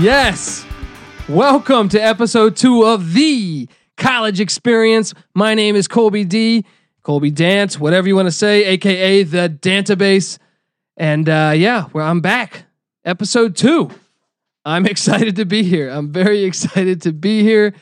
[0.00, 0.64] Yes.
[1.28, 3.68] Welcome to episode two of the
[3.98, 5.12] college experience.
[5.34, 6.64] My name is Colby D.
[7.02, 10.38] Colby Dance, whatever you want to say, aka the Dantabase.
[10.96, 12.64] And uh, yeah, well, I'm back.
[13.04, 13.90] Episode two.
[14.64, 15.90] I'm excited to be here.
[15.90, 17.74] I'm very excited to be here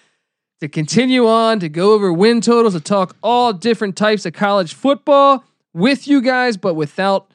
[0.59, 4.75] to continue on, to go over win totals, to talk all different types of college
[4.75, 7.31] football with you guys, but without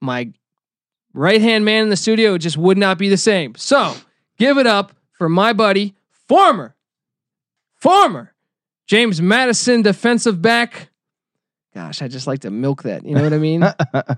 [0.00, 0.32] my
[1.16, 3.54] right hand man in the studio, it just would not be the same.
[3.56, 3.94] So
[4.38, 6.76] give it up for my buddy, former,
[7.74, 8.34] former
[8.86, 10.90] James Madison defensive back.
[11.74, 13.04] Gosh, I just like to milk that.
[13.04, 13.64] You know what I mean?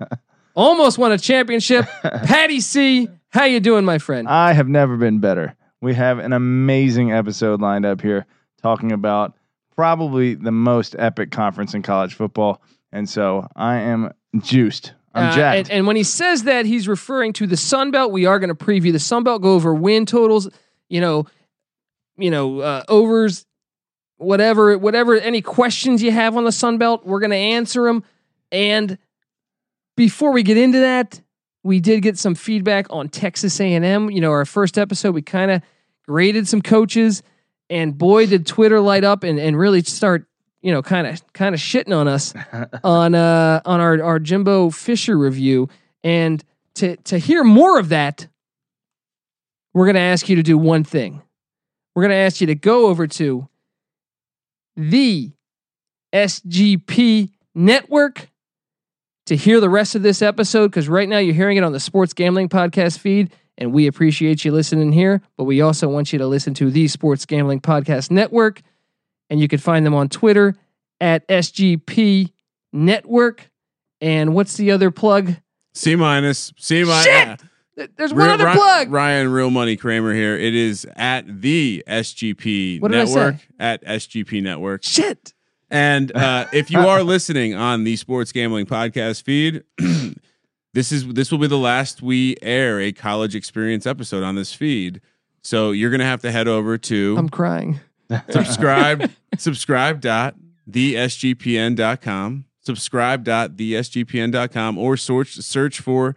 [0.55, 1.85] Almost won a championship.
[2.03, 4.27] Patty C, how you doing, my friend?
[4.27, 5.55] I have never been better.
[5.81, 8.25] We have an amazing episode lined up here
[8.61, 9.35] talking about
[9.75, 12.61] probably the most epic conference in college football.
[12.91, 14.93] And so I am juiced.
[15.19, 15.57] I'm Uh, jacked.
[15.69, 18.11] and, and when he says that, he's referring to the Sun Belt.
[18.11, 20.49] We are going to preview the Sun Belt, go over win totals,
[20.89, 21.25] you know,
[22.17, 23.45] you know, uh, overs,
[24.17, 25.15] whatever, whatever.
[25.17, 28.03] Any questions you have on the Sun Belt, we're going to answer them.
[28.51, 28.97] And
[29.95, 31.21] before we get into that,
[31.63, 34.09] we did get some feedback on Texas A&M.
[34.09, 35.61] You know, our first episode, we kind of
[36.07, 37.21] graded some coaches,
[37.69, 40.25] and boy, did Twitter light up and and really start,
[40.61, 42.33] you know, kind of kind of shitting on us
[42.83, 45.69] on uh on our our Jimbo Fisher review.
[46.03, 46.43] And
[46.75, 48.27] to to hear more of that,
[49.73, 51.21] we're gonna ask you to do one thing.
[51.95, 53.47] We're gonna ask you to go over to
[54.75, 55.31] the
[56.13, 58.29] SGP network
[59.25, 61.79] to hear the rest of this episode because right now you're hearing it on the
[61.79, 65.21] Sports Gambling Podcast feed, and we appreciate you listening here.
[65.37, 68.61] But we also want you to listen to the Sports Gambling Podcast Network,
[69.29, 70.55] and you can find them on Twitter
[70.99, 72.31] at SGP
[72.73, 73.49] Network.
[74.01, 75.35] And what's the other plug?
[75.73, 76.53] C minus.
[76.57, 77.05] C minus.
[77.05, 77.41] Shit!
[77.95, 78.91] There's one other plug.
[78.91, 80.35] Ryan Real Money Kramer here.
[80.37, 83.15] It is at the SGP What did I say?
[83.15, 83.35] Network.
[83.59, 84.83] At SGP Network.
[84.83, 85.33] Shit.
[85.69, 89.63] And uh, if you are listening on the Sports Gambling Podcast feed,
[90.73, 94.53] this is this will be the last we air a college experience episode on this
[94.53, 95.01] feed.
[95.41, 97.79] So you're gonna have to head over to I'm crying.
[98.29, 100.35] subscribe subscribe dot
[100.69, 106.15] thesgpn.com subscribe dot thesgpn.com or search search for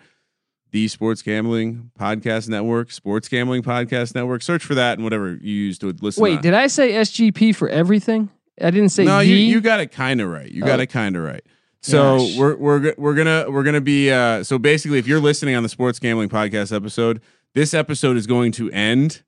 [0.71, 5.53] the sports gambling podcast network sports gambling podcast network search for that and whatever you
[5.55, 6.43] use to listen Wait, on.
[6.43, 8.31] did I say SGP for everything?
[8.61, 9.27] I didn't say no the.
[9.27, 10.83] you, you got it kind of right you got Oh.
[10.83, 11.43] it kind of right
[11.81, 12.37] so Gosh.
[12.37, 15.69] we're we're we're gonna we're gonna be uh so basically if you're listening on the
[15.69, 17.21] sports gambling podcast episode
[17.55, 19.23] this episode is going to end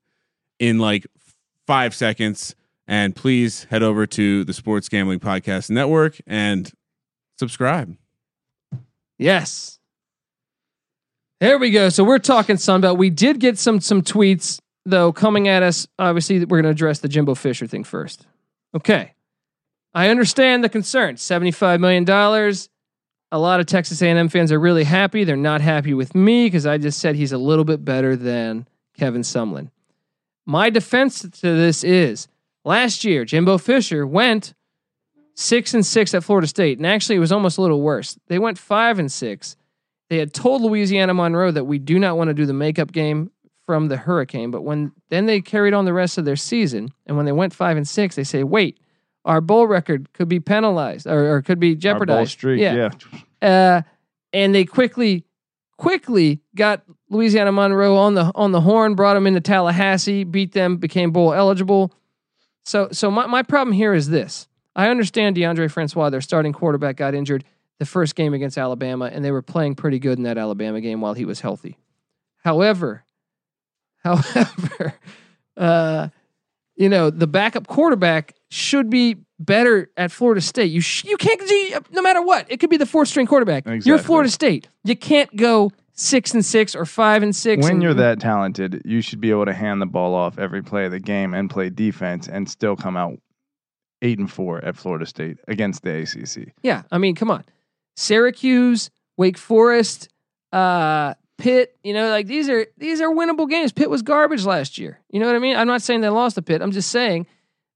[0.59, 1.05] in like
[1.67, 2.55] five seconds
[2.87, 6.71] and please head over to the sports gambling podcast network and
[7.37, 7.95] subscribe
[9.17, 9.79] Yes.
[11.39, 11.89] There we go.
[11.89, 12.97] So we're talking Sunbelt.
[12.97, 15.87] We did get some some tweets though coming at us.
[15.99, 18.25] Obviously, we're going to address the Jimbo Fisher thing first.
[18.75, 19.13] Okay.
[19.93, 21.15] I understand the concern.
[21.15, 22.07] $75 million.
[23.31, 25.23] A lot of Texas A&M fans are really happy.
[25.23, 28.67] They're not happy with me because I just said he's a little bit better than
[28.97, 29.71] Kevin Sumlin.
[30.45, 32.27] My defense to this is
[32.63, 34.53] last year, Jimbo Fisher went
[35.33, 38.17] six and six at Florida State, and actually it was almost a little worse.
[38.27, 39.55] They went five and six.
[40.09, 43.31] They had told Louisiana Monroe that we do not want to do the makeup game
[43.65, 47.17] from the hurricane, but when then they carried on the rest of their season, and
[47.17, 48.79] when they went five and six, they say, "Wait,
[49.25, 52.91] our bowl record could be penalized or, or could be Our bowl jeopardized." streak, yeah.
[53.41, 53.81] uh,
[54.31, 55.25] and they quickly,
[55.77, 60.77] quickly got Louisiana Monroe on the on the horn, brought them into Tallahassee, beat them,
[60.77, 61.93] became bowl eligible.
[62.63, 66.97] So, so my my problem here is this: I understand Deondre Francois, their starting quarterback,
[66.97, 67.43] got injured
[67.77, 71.01] the first game against Alabama, and they were playing pretty good in that Alabama game
[71.01, 71.77] while he was healthy.
[72.43, 73.03] However,
[74.03, 74.93] however,
[75.57, 76.09] uh,
[76.75, 80.71] you know, the backup quarterback should be better at Florida State.
[80.71, 81.41] You sh- you can't
[81.91, 82.47] no matter what.
[82.49, 83.65] It could be the fourth string quarterback.
[83.85, 84.69] You're Florida State.
[84.83, 87.63] You can't go six and six or five and six.
[87.63, 90.61] when and- you're that talented, you should be able to hand the ball off every
[90.61, 93.17] play of the game and play defense and still come out
[94.01, 96.53] eight and four at Florida State against the ACC.
[96.61, 97.43] Yeah, I mean, come on.
[97.95, 100.09] Syracuse, Wake Forest,
[100.51, 103.71] uh, Pitt, you know, like these are these are winnable games.
[103.73, 104.99] Pitt was garbage last year.
[105.09, 105.57] You know what I mean?
[105.57, 106.61] I'm not saying they lost to Pitt.
[106.61, 107.25] I'm just saying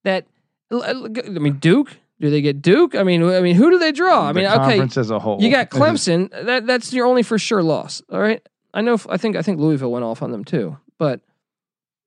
[0.04, 0.26] that
[0.72, 2.96] I mean Duke, do they get Duke?
[2.96, 4.26] I mean, I mean, who do they draw?
[4.30, 5.42] I The mean, okay, conference as a whole.
[5.42, 6.30] you got Clemson.
[6.46, 8.02] That that's your only for sure loss.
[8.12, 8.42] All right.
[8.74, 8.98] I know.
[9.10, 10.78] I think I think Louisville went off on them too.
[10.98, 11.22] But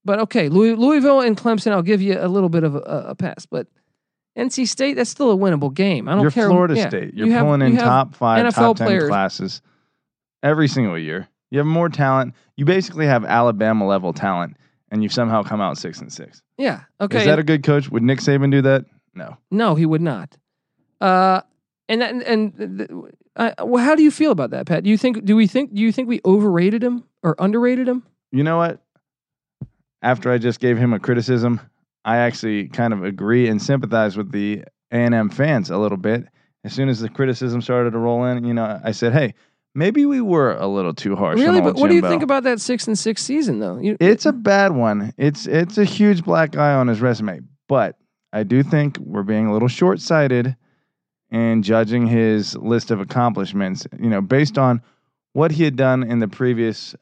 [0.04, 2.78] but okay, Louis, Louisville and Clemson, I'll give you a little bit of a,
[3.08, 3.46] a pass.
[3.46, 3.66] But
[4.38, 6.08] NC State, that's still a winnable game.
[6.08, 6.48] I don't You're care.
[6.48, 7.14] Florida yeah, State.
[7.14, 9.08] You're you have- pulling in you top five, NFL top ten players.
[9.08, 9.62] classes
[10.42, 11.28] every single year.
[11.50, 12.34] You have more talent.
[12.56, 14.56] You basically have Alabama level talent,
[14.90, 16.42] and you've somehow come out six and six.
[16.56, 16.82] Yeah.
[17.00, 17.18] Okay.
[17.20, 17.90] Is that a good coach?
[17.90, 18.84] Would Nick Saban do that?
[19.14, 19.36] No.
[19.50, 20.36] no, he would not.
[21.00, 21.42] Uh,
[21.88, 24.84] and that, and, and uh, well, how do you feel about that, Pat?
[24.84, 25.24] Do you think?
[25.24, 25.74] Do we think?
[25.74, 28.04] Do you think we overrated him or underrated him?
[28.30, 28.80] You know what?
[30.02, 31.60] After I just gave him a criticism,
[32.04, 36.26] I actually kind of agree and sympathize with the A&M fans a little bit.
[36.64, 39.34] As soon as the criticism started to roll in, you know, I said, "Hey,
[39.74, 41.60] maybe we were a little too harsh." Really?
[41.60, 43.78] But what do you think about that six and six season, though?
[43.78, 45.12] You, It's a bad one.
[45.16, 47.96] It's it's a huge black eye on his resume, but
[48.32, 50.56] I do think we're being a little short-sighted
[51.30, 53.86] in judging his list of accomplishments.
[53.98, 54.82] You know, based on
[55.32, 56.94] what he had done in the previous,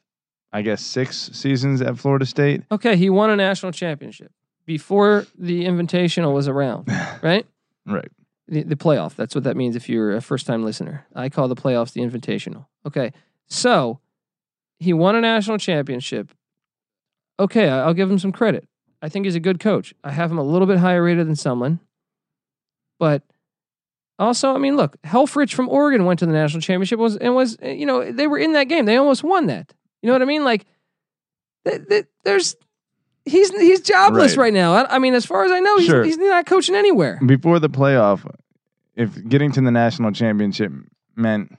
[0.53, 2.63] I guess, six seasons at Florida State.
[2.71, 2.95] okay.
[2.95, 4.31] He won a national championship
[4.65, 6.87] before the Invitational was around,
[7.21, 7.45] right?
[7.85, 8.11] Right.
[8.47, 9.15] The, the playoff.
[9.15, 11.05] That's what that means if you're a first time listener.
[11.15, 12.67] I call the playoffs the Invitational.
[12.85, 13.11] Okay.
[13.47, 13.99] So
[14.79, 16.31] he won a national championship.
[17.39, 18.67] Okay, I'll give him some credit.
[19.01, 19.93] I think he's a good coach.
[20.03, 21.79] I have him a little bit higher rated than Sumlin.
[22.99, 23.23] But
[24.19, 27.57] also, I mean, look, Helfrich from Oregon went to the national championship was and was
[27.61, 28.85] eh, you know they were in that game.
[28.85, 29.73] They almost won that.
[30.01, 30.43] You know what I mean?
[30.43, 30.65] Like,
[31.65, 32.55] th- th- there's
[33.25, 34.45] he's he's jobless Right.
[34.45, 34.73] right, now.
[34.73, 36.03] I, I mean, as far as I know, he's, Sure.
[36.03, 37.19] he's not coaching anywhere.
[37.25, 38.29] Before the playoff,
[38.95, 40.71] if getting to the national championship
[41.15, 41.57] meant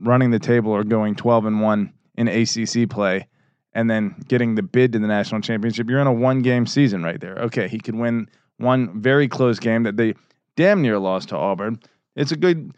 [0.00, 3.26] running the table or going 12 and 1 in ACC play
[3.72, 7.02] and then getting the bid to the national championship, you're in a one game season
[7.02, 7.36] right there.
[7.38, 8.28] Okay, he could win
[8.58, 10.14] one very close game that they
[10.56, 11.80] damn near lost to Auburn.
[12.16, 12.72] It's a good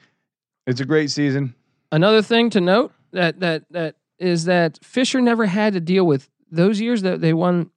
[0.67, 1.55] it's a great season.
[1.91, 6.29] Another thing to note that that that is that Fisher never had to deal with
[6.51, 7.71] those years that they won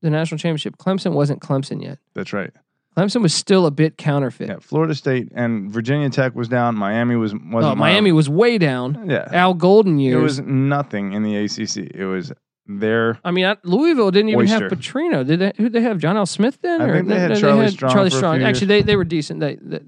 [0.00, 0.76] the national championship.
[0.78, 1.98] Clemson wasn't Clemson yet.
[2.14, 2.50] That's right.
[2.96, 4.48] Clemson was still a bit counterfeit.
[4.48, 6.76] Yeah, Florida State and Virginia Tech was down.
[6.76, 9.10] Miami was wasn't Oh, Miami was way down.
[9.10, 9.28] Yeah.
[9.32, 10.14] Al Golden years.
[10.14, 11.90] It was nothing in the ACC.
[11.92, 12.32] It was
[12.66, 14.68] their I mean, I- Louisville didn't even Oyster.
[14.68, 15.26] have Petrino.
[15.26, 15.52] Did they?
[15.56, 15.98] Who they have?
[15.98, 16.26] John L.
[16.26, 16.80] Smith then?
[16.80, 18.42] I or think they had no, Charlie Strong Charlie Strong.
[18.42, 19.40] Actually, they they were decent.
[19.40, 19.80] They they,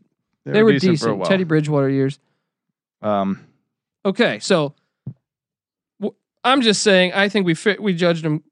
[0.44, 1.18] they were decent.
[1.18, 1.28] while.
[1.28, 2.18] Teddy Bridgewater years.
[3.02, 3.40] Um,
[4.04, 4.74] Okay, so
[6.00, 6.14] w-
[6.44, 7.12] I'm just saying.
[7.12, 8.42] I think we we judged him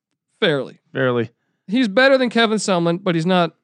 [0.41, 0.81] fairly.
[0.93, 1.31] Fairly.
[1.67, 3.55] He's better than Kevin Sumlin, but he's not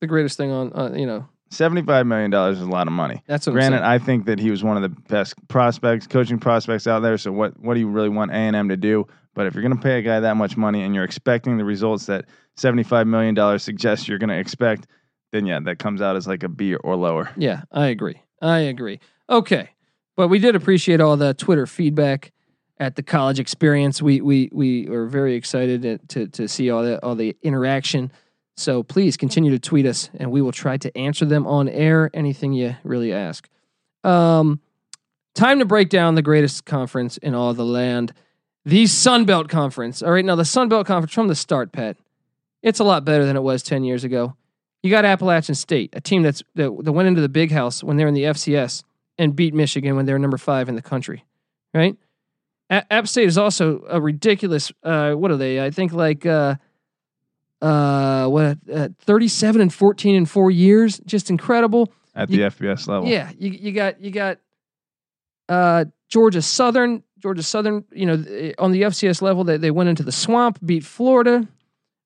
[0.00, 0.72] the greatest thing on.
[0.74, 3.22] Uh, you know, Seventy-five million dollars is a lot of money.
[3.26, 3.82] that's what Granted.
[3.82, 7.16] I think that he was one of the best prospects, coaching prospects out there.
[7.18, 9.06] So what what do you really want A and M to do?
[9.34, 11.64] But if you're going to pay a guy that much money and you're expecting the
[11.64, 12.26] results that
[12.56, 14.86] seventy-five million dollars suggests you're going to expect,
[15.32, 17.30] then yeah, that comes out as like a B or lower.
[17.36, 18.22] Yeah, I agree.
[18.40, 19.00] I agree.
[19.30, 19.70] Okay,
[20.16, 22.32] but we did appreciate all the Twitter feedback
[22.78, 24.02] at the college experience.
[24.02, 28.12] We we we are very excited to to, to see all the all the interaction.
[28.56, 32.10] So please continue to tweet us, and we will try to answer them on air.
[32.12, 33.48] Anything you really ask.
[34.04, 34.60] Um,
[35.34, 38.12] time to break down the greatest conference in all the land,
[38.64, 40.02] the Sun Belt Conference.
[40.02, 41.96] All right, now the Sun Belt Conference from the start, Pat.
[42.62, 44.36] It's a lot better than it was ten years ago.
[44.82, 47.96] You got Appalachian State, a team that's that, that went into the Big House when
[47.96, 48.82] they're in the FCS
[49.18, 51.24] and beat Michigan when they were number five in the country,
[51.74, 51.96] right?
[52.70, 54.72] A- App State is also a ridiculous.
[54.82, 55.64] Uh, what are they?
[55.64, 56.54] I think like uh,
[57.60, 61.92] uh, what uh, thirty-seven and fourteen in four years, just incredible.
[62.14, 64.38] At You- the FBS level, Yeah, you you got you got
[65.48, 67.84] uh, Georgia Southern, Georgia Southern.
[67.92, 71.46] You know, on the FCS level, they they went into the swamp, beat Florida.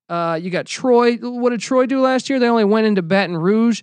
[0.09, 1.17] Uh, you got Troy.
[1.17, 2.39] What did Troy do last year?
[2.39, 3.81] They only went into Baton Rouge,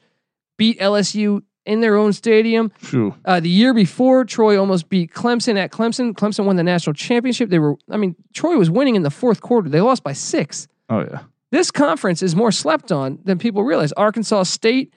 [0.56, 2.70] beat LSU in their own stadium.
[2.82, 3.14] True.
[3.24, 6.12] Uh, the year before, Troy almost beat Clemson at Clemson.
[6.12, 7.50] Clemson won the national championship.
[7.50, 9.68] They were, I mean, Troy was winning in the fourth quarter.
[9.68, 10.68] They lost by six.
[10.88, 11.20] Oh yeah.
[11.50, 13.92] This conference is more slept on than people realize.
[13.92, 14.92] Arkansas State,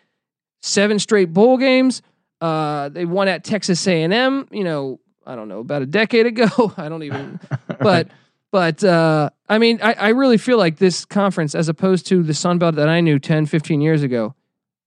[0.61, 2.01] seven straight bowl games.
[2.41, 4.47] Uh, they won at Texas A&M.
[4.51, 6.73] You know, I don't know about a decade ago.
[6.77, 7.39] I don't even.
[7.79, 8.07] But
[8.51, 12.33] But uh, I mean, I, I really feel like this conference, as opposed to the
[12.33, 14.35] Sun Belt that I knew 10, 15 years ago,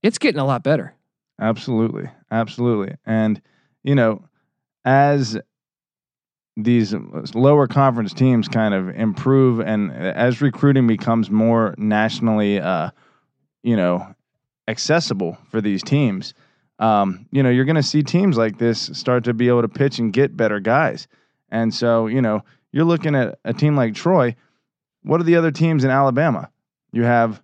[0.02, 0.94] it's getting a lot better.
[1.38, 2.08] Absolutely.
[2.30, 2.96] Absolutely.
[3.04, 3.40] And,
[3.82, 4.24] you know,
[4.84, 5.38] as
[6.56, 6.94] these
[7.34, 12.90] lower conference teams kind of improve and as recruiting becomes more nationally, uh,
[13.62, 14.14] you know,
[14.68, 16.34] accessible for these teams,
[16.80, 19.68] um, you know, you're going to see teams like this start to be able to
[19.68, 21.06] pitch and get better guys.
[21.50, 24.34] And so, you know, you're looking at a team like Troy.
[25.02, 26.50] What are the other teams in Alabama?
[26.92, 27.40] You have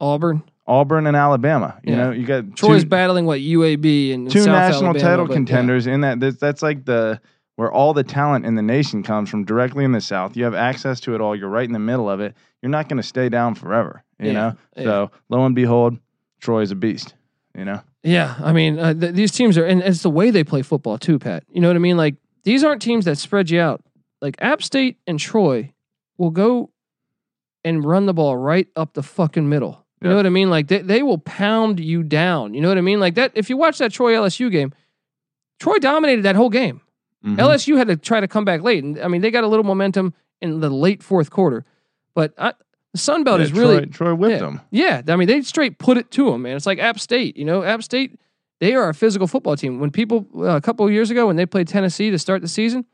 [0.00, 0.42] Auburn.
[0.66, 1.78] Auburn and Alabama.
[1.84, 1.98] You Yeah.
[2.04, 5.32] know, you got Troy's two, battling what UAB and two South national Alabama, title but,
[5.32, 5.36] yeah.
[5.36, 6.20] contenders in that.
[6.20, 7.20] That's, that's like the
[7.56, 10.36] where all the talent in the nation comes from directly in the South.
[10.36, 11.36] You have access to it all.
[11.36, 12.34] You're right in the middle of it.
[12.62, 14.02] You're not going to stay down forever.
[14.18, 14.56] You Yeah, know.
[14.82, 15.98] So lo and behold,
[16.40, 17.14] Troy's a beast.
[17.56, 17.80] You know.
[18.04, 20.98] Yeah, I mean, uh, th- these teams are, and it's the way they play football
[20.98, 21.42] too, Pat.
[21.50, 21.96] You know what I mean?
[21.96, 23.82] Like these aren't teams that spread you out.
[24.20, 25.72] Like App State and Troy
[26.18, 26.70] will go
[27.64, 29.84] and run the ball right up the fucking middle.
[30.02, 30.50] You know what I mean?
[30.50, 32.52] Like they, they will pound you down.
[32.52, 33.00] You know what I mean?
[33.00, 33.32] Like that.
[33.34, 34.74] If you watch that Troy LSU game,
[35.60, 36.82] Troy dominated that whole game.
[37.24, 37.36] Mhm.
[37.38, 39.64] LSU had to try to come back late, and I mean they got a little
[39.64, 41.64] momentum in the late fourth quarter.
[42.14, 42.52] But I,
[42.94, 44.38] the Sun Belt Yeah, is really Troy, Troy whipped yeah.
[44.38, 44.60] them.
[44.70, 46.56] yeah, I mean, they straight put it to them, man.
[46.56, 48.18] It's like App State, you know, App State,
[48.60, 49.80] they are a physical football team.
[49.80, 52.48] When people, uh, a couple of years ago, when they played Tennessee to start the
[52.48, 52.86] season,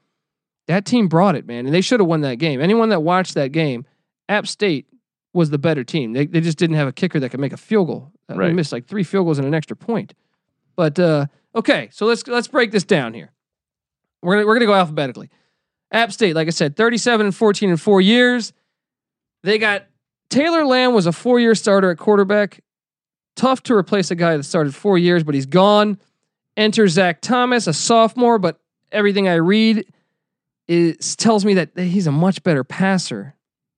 [0.69, 1.67] that team brought it, man.
[1.67, 2.61] And they should have won that game.
[2.61, 3.85] Anyone that watched that game,
[4.29, 4.87] App State
[5.35, 6.13] was the better team.
[6.15, 8.13] They, they just didn't have a kicker that could make a field goal.
[8.29, 8.55] Uh, They Right.
[8.55, 10.15] missed like three field goals and an extra point.
[10.77, 13.31] But, uh, okay, so let's, let's break this down here.
[14.23, 15.29] We're gonna, we're gonna go alphabetically.
[15.93, 18.53] App State, like I said, 37 and 14 in four years.
[19.43, 19.85] They got
[20.31, 22.61] Taylor Lamb was a four year starter at quarterback.
[23.37, 25.99] Tough to replace a guy that started four years, but he's gone.
[26.57, 28.61] Enter Zac Thomas, a sophomore, but
[28.93, 29.85] everything I read
[30.69, 33.35] is tells me that he's a much better passer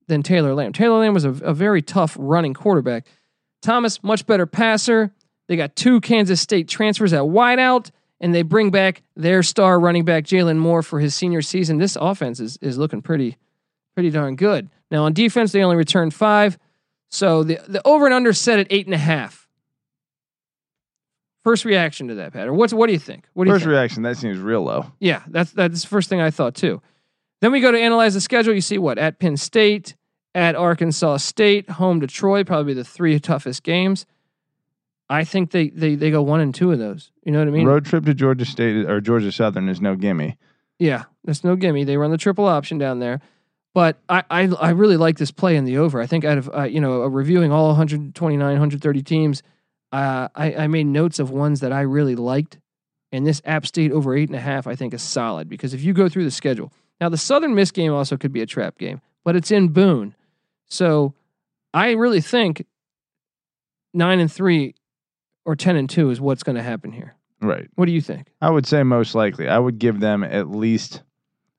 [0.07, 0.73] than Taylor Lamb.
[0.73, 3.07] Taylor Lamb was a, a very tough running quarterback.
[3.61, 5.11] Thomas, much better passer.
[5.47, 10.05] They got two Kansas State transfers at wideout, and they bring back their star running
[10.05, 11.77] back Jalin Moore for his senior season.
[11.77, 13.37] This offense is is looking pretty
[13.95, 14.69] pretty darn good.
[14.93, 16.57] Now on defense, they only returned five,
[17.09, 19.49] so the the over and under set at eight and a half.
[21.43, 23.27] First reaction to that, Pat, or what's what do you think?
[23.33, 23.71] What do you First think?
[23.71, 24.85] reaction, that seems real low.
[24.99, 26.79] Yeah, that's that's the first thing I thought too.
[27.41, 28.53] Then we go to analyze the schedule.
[28.53, 29.95] You see what at Penn State,
[30.35, 34.05] at Arkansas State, home to Troy, probably the three toughest games.
[35.09, 37.11] I think they they they go one and two of those.
[37.23, 37.65] You know what I mean?
[37.65, 40.37] Road trip to Georgia State or Georgia Southern is no gimme.
[40.77, 41.83] Yeah, that's no gimme.
[41.83, 43.21] They run the triple option down there.
[43.73, 45.99] But I, I, I really like this play in the over.
[45.99, 49.43] I think out of uh, you know uh, reviewing all 129, 130 teams,
[49.91, 52.59] uh, I, I made notes of ones that I really liked,
[53.11, 55.81] and this App State over eight and a half I think is solid because if
[55.81, 58.77] you go through the schedule now, the Southern Miss game also could be a trap
[58.77, 60.15] game, but it's in Boone,
[60.67, 61.13] so
[61.73, 62.65] I really think
[63.93, 64.75] nine and three
[65.45, 67.15] or ten and two is what's going to happen here.
[67.41, 67.67] Right.
[67.75, 68.31] What do you think?
[68.41, 69.49] I would say most likely.
[69.49, 71.01] I would give them at least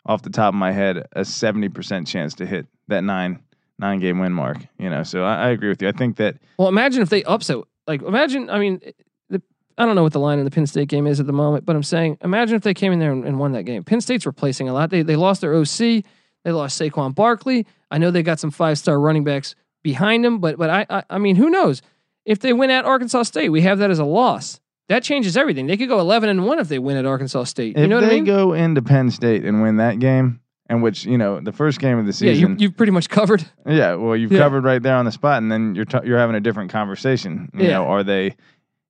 [0.06, 3.40] off the top of my head a seventy percent chance to hit that nine
[3.78, 4.58] nine game win mark.
[4.78, 5.88] You know, so I, I agree with you.
[5.88, 7.58] I think that Well, imagine if they upset.
[7.86, 8.48] Like, imagine.
[8.50, 8.80] I mean,
[9.28, 9.42] the,
[9.76, 11.66] I don't know what the line in the Penn State game is at the moment,
[11.66, 13.84] but I'm saying, imagine if they came in there and, and won that game.
[13.84, 14.90] Penn State's replacing a lot.
[14.90, 16.04] They they lost their OC.
[16.44, 17.66] They lost Saquon Barkley.
[17.90, 21.02] I know they got some five star running backs behind them, but but I, I
[21.10, 21.82] I mean, who knows?
[22.24, 24.60] If they win at Arkansas State, we have that as a loss.
[24.88, 25.66] That changes everything.
[25.66, 27.76] They could go 11 and one if they win at Arkansas State.
[27.76, 28.24] if you know what they I mean?
[28.24, 31.98] go into Penn State and win that game, and which you know the first game
[31.98, 33.44] of the yeah, season, you you've pretty much covered.
[33.66, 34.40] Yeah, well, you've Yeah.
[34.40, 37.50] covered right there on the spot, and then you're t- you're having a different conversation.
[37.54, 37.70] You Yeah.
[37.72, 38.36] know, are they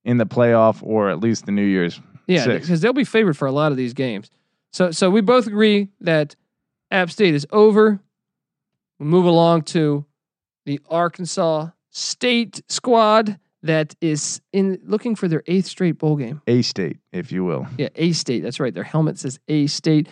[0.03, 2.01] in the playoff or at least the New Year's?
[2.27, 2.65] Yeah, Six.
[2.65, 4.29] because they'll be favored for a lot of these games.
[4.73, 6.35] So so we both agree that
[6.91, 8.01] App State is over.
[8.99, 10.05] We move along to
[10.65, 16.41] the Arkansas State squad that is in looking for their eighth straight bowl game.
[16.47, 17.67] A State, if you will.
[17.77, 18.43] Yeah, A State.
[18.43, 18.73] That's right.
[18.73, 20.07] Their helmet says A State.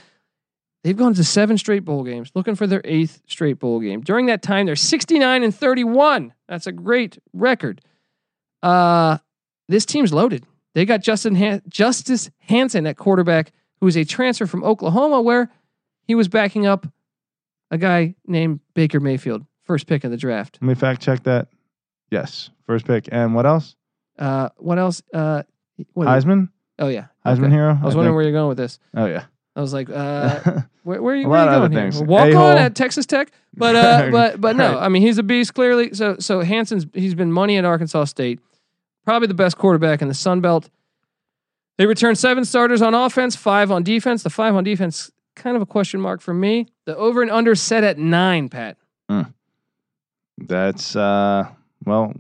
[0.84, 4.02] They've gone to seven straight bowl games, looking for their eighth straight bowl game.
[4.02, 6.34] During that time, they're 69 and 31.
[6.50, 7.82] That's a great record.
[8.62, 9.20] Uh,
[9.70, 10.46] this team's loaded.
[10.76, 15.50] They got Justin Han- Justice Hansen at quarterback, who is a transfer from Oklahoma, where
[16.06, 16.86] he was backing up
[17.72, 20.58] a guy named Baker Mayfield, first pick in the draft.
[20.62, 21.48] Let me fact check that.
[22.14, 23.10] Yes, first pick.
[23.12, 23.76] And what else?
[24.20, 25.02] Uh, what else?
[25.14, 25.42] Uh,
[25.94, 27.50] what, Heisman, Oh yeah, Heisman Okay.
[27.56, 27.78] hero.
[27.82, 28.78] I was wondering where you're going with this.
[28.96, 29.26] Oh yeah.
[29.56, 30.40] I was like, uh,
[30.84, 31.82] Where, where are you, where are you going here?
[31.92, 32.02] things.
[32.02, 32.44] Walk A-hole.
[32.44, 34.84] on at Texas Tech, but uh, but but no, Right.
[34.86, 35.94] I mean he's a beast clearly.
[35.94, 38.40] So so Hansen's he's been money at Arkansas State,
[39.06, 40.70] probably the best quarterback in the Sun Belt.
[41.78, 44.22] They returned seven starters on offense, five on defense.
[44.24, 46.68] The five on defense kind of a question mark for me.
[46.86, 48.78] The over and under set at nine, Pat.
[50.38, 51.48] That's uh
[51.86, 52.14] well,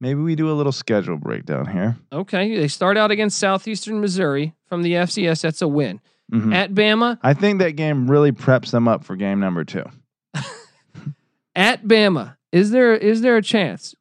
[0.00, 1.96] maybe we do a little schedule breakdown here.
[2.12, 5.42] Okay, they start out against Southeastern Missouri from the FCS.
[5.42, 6.00] That's a win.
[6.32, 6.52] Mhm.
[6.54, 9.84] At Bama, I think that game really preps them up for game number two.
[11.54, 13.94] at Bama, is there is there a chance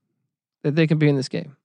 [0.63, 1.55] that they can be in this game?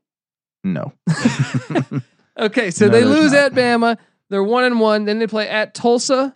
[0.65, 0.93] No.
[2.39, 3.41] Okay, so No, they lose not.
[3.47, 3.99] at Bama.
[4.31, 5.05] They're one and one.
[5.05, 6.35] Then they play at Tulsa,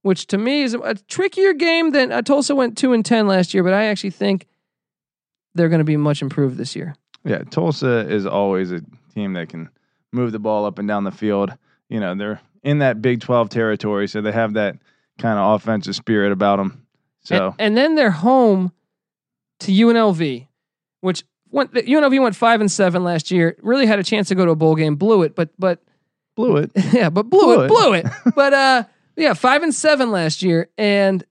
[0.00, 3.26] which to me is a, a trickier game than uh, Tulsa went two and ten
[3.26, 3.62] last year.
[3.62, 4.46] But I actually think
[5.58, 6.94] they're going to be much improved this year.
[7.24, 8.80] Yeah, Tulsa is always a
[9.14, 9.68] team that can
[10.12, 11.52] move the ball up and down the field.
[11.90, 14.76] You know, they're in that Big 12 territory, so they have that
[15.18, 16.86] kind of offensive spirit about them.
[17.24, 18.72] So, and, and then they're home
[19.60, 20.46] to UNLV,
[21.00, 23.56] which went UNLV went five and seven last year.
[23.60, 25.82] Really had a chance to go to a bowl game, blew it, but but
[26.36, 26.70] blew it.
[26.92, 27.68] yeah, but blew, Blew it, it.
[27.68, 28.06] blew it.
[28.36, 28.84] but uh,
[29.16, 31.24] yeah, five and seven last year, and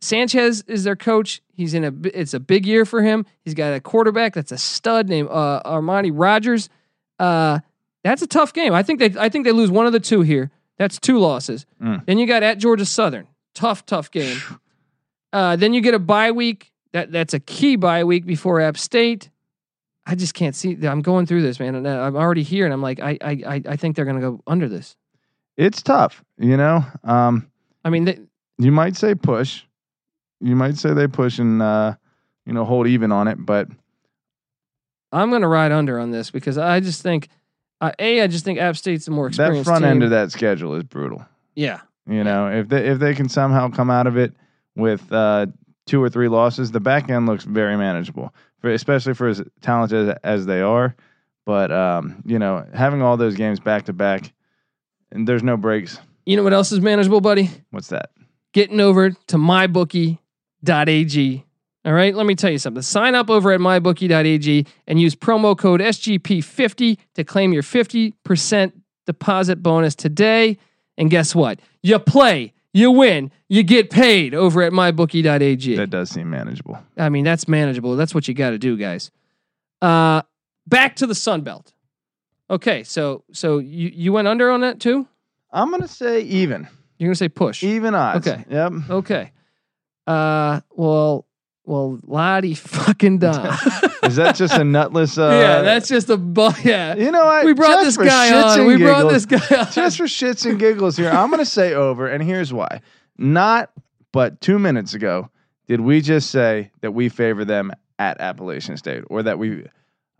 [0.00, 1.40] Sanchez is their coach.
[1.52, 1.92] He's in a.
[2.14, 3.26] It's a big year for him.
[3.44, 6.68] He's got a quarterback that's a stud named uh, Armani Rogers.
[7.18, 7.58] Uh,
[8.04, 8.72] that's a tough game.
[8.74, 9.14] I think they.
[9.18, 10.50] I think they lose one of the two here.
[10.76, 11.66] That's two losses.
[11.82, 12.06] Mm.
[12.06, 13.26] Then you got at Georgia Southern.
[13.54, 14.38] Tough, tough game.
[15.32, 16.70] Uh, then you get a bye week.
[16.92, 19.30] That that's a key bye week before App State.
[20.06, 20.78] I just can't see.
[20.86, 23.62] I'm going through this, man, and I'm already here, and I'm like, I, I, I-
[23.70, 24.96] I think they're going to go under this.
[25.58, 26.82] It's tough, you know.
[27.04, 27.50] Um,
[27.84, 28.18] I mean, they,
[28.58, 29.64] you might say push.
[30.40, 31.94] You might say they push and uh,
[32.46, 33.68] you know hold even on it, but
[35.12, 37.28] I'm going to ride under on this because I just think,
[37.80, 39.90] uh, a, I just think App State's a more that front team.
[39.90, 41.24] end of that schedule is brutal.
[41.54, 44.34] yeah, You know, if they if they can somehow come out of it
[44.76, 45.46] with uh,
[45.86, 50.16] two or three losses, the back end looks very manageable, for, especially for as talented
[50.22, 50.94] as they are.
[51.46, 54.32] But um, you know, having all those games back to back,
[55.10, 55.98] and there's no breaks.
[56.26, 57.50] you know what else is manageable, buddy?
[57.70, 58.10] What's that?
[58.52, 59.38] Getting over to
[60.64, 61.44] mybookie.ag.
[61.84, 62.82] All right, let me tell you something.
[62.82, 68.72] Sign up over at mybookie.ag and use promo code SGP50 to claim your 50%
[69.06, 70.58] deposit bonus today.
[70.98, 71.60] And guess what?
[71.82, 75.76] You play, you win, you get paid over at mybookie.ag.
[75.76, 76.78] That does seem manageable.
[76.96, 77.96] I mean, that's manageable.
[77.96, 79.10] That's what you got to do, guys.
[79.80, 80.22] Uh,
[80.66, 81.72] back to the Sun Belt.
[82.50, 85.06] Okay, so so you you went under on that too.
[85.52, 86.66] I'm gonna say even,
[86.98, 87.62] You're gonna say push.
[87.62, 88.26] even odds.
[88.26, 88.42] Okay.
[88.48, 88.72] Yep.
[88.88, 89.32] Okay.
[90.08, 91.26] Uh, well,
[91.64, 93.56] well, Lottie fucking da.
[94.04, 95.18] Is that just a nutless?
[95.18, 96.94] Uh, yeah, that's just a bu- yeah.
[96.94, 97.44] you know what?
[97.44, 98.66] We brought this guy on.
[98.66, 99.70] We brought this guy on.
[99.72, 102.80] just for shits and giggles here, I'm going to say over, and here's why.
[103.18, 103.70] Not
[104.12, 105.28] but two minutes ago
[105.66, 109.66] did we just say that we favor them at Appalachian State, or that we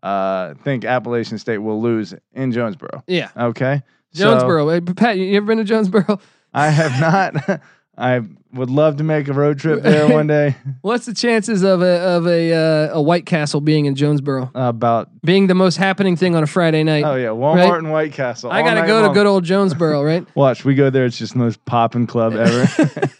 [0.03, 3.03] uh, think Appalachian State will lose in Jonesboro.
[3.07, 4.69] yeah, Okay, So, Jonesboro.
[4.69, 6.21] Hey, Pat, you ever been to Jonesboro?
[6.53, 7.61] I have not.
[8.01, 8.21] I
[8.53, 10.55] would love to make a road trip there one day.
[10.83, 15.09] What's the chances of a of a uh, a White Castle being in Jonesboro About
[15.23, 17.03] being the most happening thing on a Friday night?
[17.05, 17.79] oh yeah, Walmart Right.
[17.79, 18.51] and White Castle.
[18.53, 19.15] I all gotta night go to long.
[19.15, 20.25] good old Jonesboro, right?
[20.37, 21.05] Watch, we go there.
[21.07, 23.11] It's just the most popping club ever.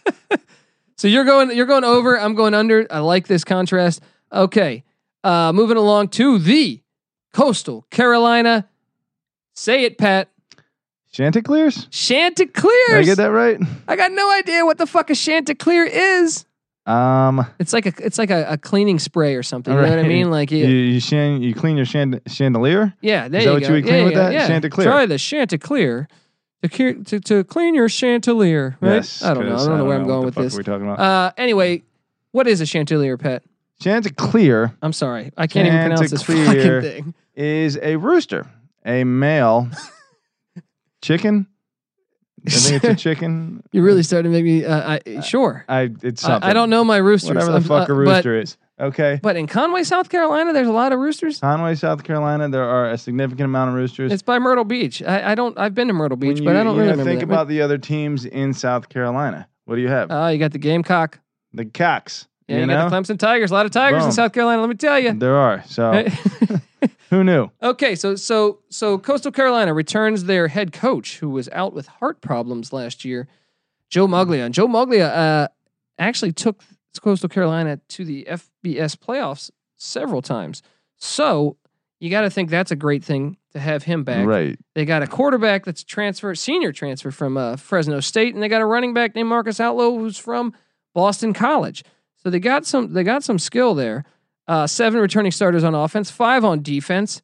[0.95, 2.17] So you're going you're going over.
[2.19, 2.87] I'm going under.
[2.89, 4.01] I like this contrast.
[4.31, 4.83] Okay,
[5.25, 6.81] uh, moving along to the
[7.33, 8.67] Coastal Carolina.
[9.53, 10.29] Say it, Pat.
[11.11, 11.87] Chanticleers?
[11.91, 12.73] Chanticleers.
[12.89, 13.59] Did I get that right?
[13.87, 16.45] I got no idea what the fuck a Chanticleer is.
[16.85, 19.73] Um, It's like a it's like a, a cleaning spray or something.
[19.73, 20.31] You know what I mean?
[20.31, 22.93] Like you, you, you, shan- you clean your shand- chandelier.
[23.01, 23.67] yeah, there Is you what go.
[23.67, 24.33] you would Yeah, clean with yeah, that?
[24.33, 24.47] Yeah.
[24.47, 24.87] Chanticleer.
[24.87, 26.07] Try the Chanticleer
[26.63, 28.77] to, to to clean your chandelier.
[28.81, 28.95] Right?
[28.95, 29.55] Yes, I don't know.
[29.55, 30.55] I don't know where I'm going with this.
[30.55, 31.83] We're talking about Uh, anyway,
[32.31, 33.43] what is a chanticleer, Pet?
[33.81, 37.13] Chanticleer I'm sorry, I can't even pronounce this fucking thing.
[37.35, 38.45] is a rooster,
[38.85, 39.69] a male
[41.01, 41.47] chicken.
[42.47, 43.63] I think it's a chicken.
[43.71, 44.65] You really started to make me.
[44.65, 45.65] Uh, I, sure.
[45.67, 46.49] I it's something.
[46.49, 47.29] I don't know my roosters.
[47.29, 48.57] Whatever the fuck uh, a but- rooster is.
[48.79, 49.19] Okay.
[49.21, 51.41] But in Conway, South Carolina, there's a lot of roosters.
[51.41, 54.09] Conway, South Carolina, there are a significant amount of roosters.
[54.09, 55.03] It's by Myrtle Beach.
[55.03, 55.57] I, I don't.
[55.59, 57.25] I've been to Myrtle Beach, you, but I don't really know, think that.
[57.25, 59.49] about the other teams in South Carolina.
[59.65, 60.07] What do you have?
[60.09, 61.19] Oh, you got the Gamecock.
[61.53, 62.27] the Cocks.
[62.47, 63.51] Yeah, you you, know, got the Clemson Tigers.
[63.51, 64.61] A lot of Tigers in South Carolina.
[64.61, 65.13] Let me tell you.
[65.13, 65.61] there are.
[65.67, 65.91] So
[67.09, 67.49] who knew?
[67.61, 72.21] okay, so so so Coastal Carolina returns their head coach who was out with heart
[72.21, 73.27] problems last year,
[73.89, 74.45] Joe Moglia.
[74.45, 75.47] And Joe Moglia uh,
[75.97, 76.61] actually took
[77.01, 80.61] Coastal Carolina to the FBS playoffs several times.
[80.97, 81.57] So
[81.99, 84.25] you got to think that's a great thing to have him back.
[84.25, 84.57] Right.
[84.75, 88.47] They got a quarterback that's a transfer, senior transfer from uh, Fresno State, and they
[88.47, 90.53] got a running back named Marcus Outlow who's from
[90.93, 91.83] Boston College.
[92.17, 94.05] So they got some they got some skill there.
[94.49, 97.21] Uh, seven returning starters on offense, five on defense.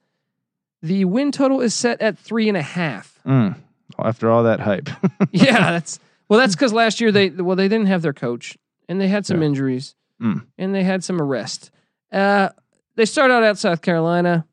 [0.83, 3.19] The win total is set at three and a half.
[3.25, 3.55] Mm.
[3.97, 4.89] After all that hype.
[5.31, 8.57] yeah, that's Well, that's because last year they well they didn't have their coach
[8.87, 9.47] and they had some Yeah.
[9.47, 10.45] injuries Mm.
[10.57, 11.71] and they had some arrest.
[12.11, 12.49] Uh,
[12.95, 14.45] they start out at South Carolina.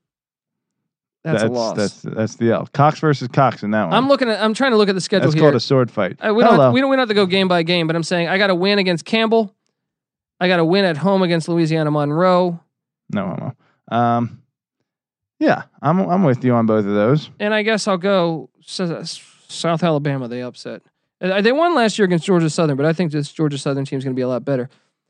[1.22, 1.76] That's, a loss.
[1.76, 2.66] That's that's the L.
[2.72, 3.92] Cox versus Cox in that one.
[3.92, 4.42] I'm looking at.
[4.42, 5.42] I'm trying to look at the schedule that's here.
[5.44, 6.16] called a sword fight.
[6.18, 6.54] Uh, we don't.
[6.54, 6.72] We don't.
[6.72, 8.78] We don't have to go game by game, but I'm saying I got to win
[8.80, 9.54] against Campbell.
[10.42, 12.58] I got to win at home against Louisiana Monroe,
[13.10, 13.56] no homo.
[13.90, 14.42] Um,
[15.38, 17.30] yeah, I'm I'm with you on both of those.
[17.40, 20.28] and I guess I'll go South Alabama.
[20.28, 20.82] They upset.
[21.20, 23.98] Uh, They won last year against Georgia Southern, but I think this Georgia Southern team
[23.98, 24.68] is going to be a lot better.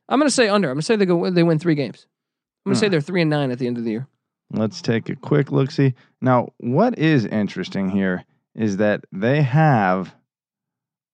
[0.08, 0.68] I'm going to say under.
[0.68, 1.30] I'm going to say they go.
[1.30, 2.06] They win three games.
[2.64, 2.80] I'm going to Hmm.
[2.84, 4.06] say they're three and nine at the end of the year.
[4.50, 5.70] Let's take a quick look.
[5.70, 10.14] See now, what is interesting here is that they have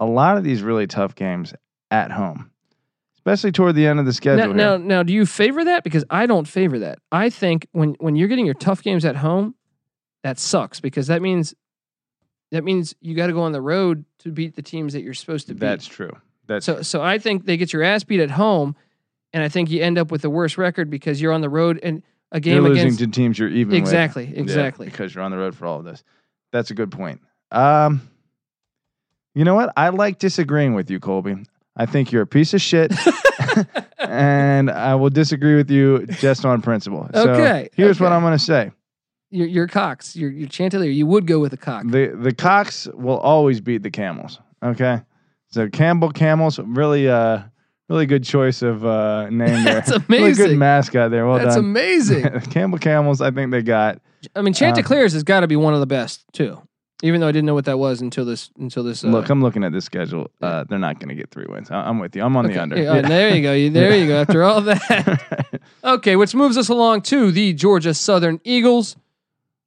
[0.01, 1.55] a lot of these really tough games
[1.91, 2.48] at home,
[3.29, 4.55] especially toward the end of the schedule.
[4.55, 5.85] Now, now, now, do you favor that?
[5.85, 6.99] Because I don't favor that.
[7.13, 9.55] I think when when you're getting your tough games at home,
[10.23, 11.55] that sucks because that means
[12.51, 15.15] that means you got to go on the road to beat the teams that you're
[15.15, 15.61] supposed to beat.
[15.61, 16.17] That's true.
[16.47, 18.75] That's so so I think they get your ass beat at home,
[19.33, 21.79] and I think you end up with the worst record because you're on the road
[21.83, 23.79] and a game you're losing against to teams you're even with.
[23.79, 24.87] exactly Yeah, exactly.
[24.87, 26.03] because you're on the road for all of this.
[26.53, 27.21] That's a good point.
[27.51, 28.09] Um,
[29.35, 29.73] you know what?
[29.77, 31.37] I like disagreeing with you, Colby.
[31.79, 32.93] I think you're a piece of shit,
[33.99, 37.09] and I will disagree with you just on principle.
[37.15, 38.13] So Okay, here's what.
[38.13, 38.71] I'm going to say:
[39.31, 40.17] You're, you're Cox.
[40.17, 40.91] You're, you're Chanticleer.
[40.91, 41.85] You would go with a cock.
[41.87, 44.41] the the Cox will always beat the Camels.
[44.63, 45.01] Okay,
[45.51, 47.43] so Campbell Camels, really, uh,
[47.89, 49.75] really good choice of uh, name there.
[49.81, 50.09] That's amazing.
[50.09, 51.27] Really good mascot there.
[51.27, 51.65] Well That's done.
[51.65, 52.41] amazing.
[52.51, 54.01] Campbell Camels, I think they got.
[54.35, 56.61] I mean, Chanticleer's has got to be one of the best too.
[57.03, 59.05] Even though I didn't know what that was until this until this.
[59.05, 60.31] Uh, Look, I'm looking at this schedule.
[60.43, 61.71] Uh, they're not going to get three wins.
[61.71, 62.23] I- I'm with you.
[62.25, 62.59] I'm on the okay.
[62.61, 62.77] under.
[62.77, 63.53] Yeah, There you go.
[63.53, 64.21] You, there you go.
[64.21, 65.61] After all that.
[65.85, 68.97] Okay, which moves us along to the Georgia Southern Eagles.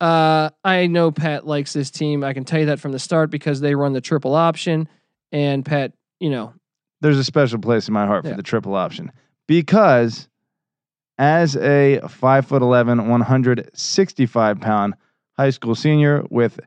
[0.02, 2.24] Uh, I know Pat likes this team.
[2.24, 4.90] I can tell you that from the start because they run the triple option,
[5.32, 6.54] and Pat, you know,
[7.00, 8.32] There's a special place in my heart Yeah.
[8.32, 9.12] for the triple option
[9.48, 10.28] because
[11.18, 14.94] as a five foot 11, 165 pound
[15.38, 16.60] high school senior with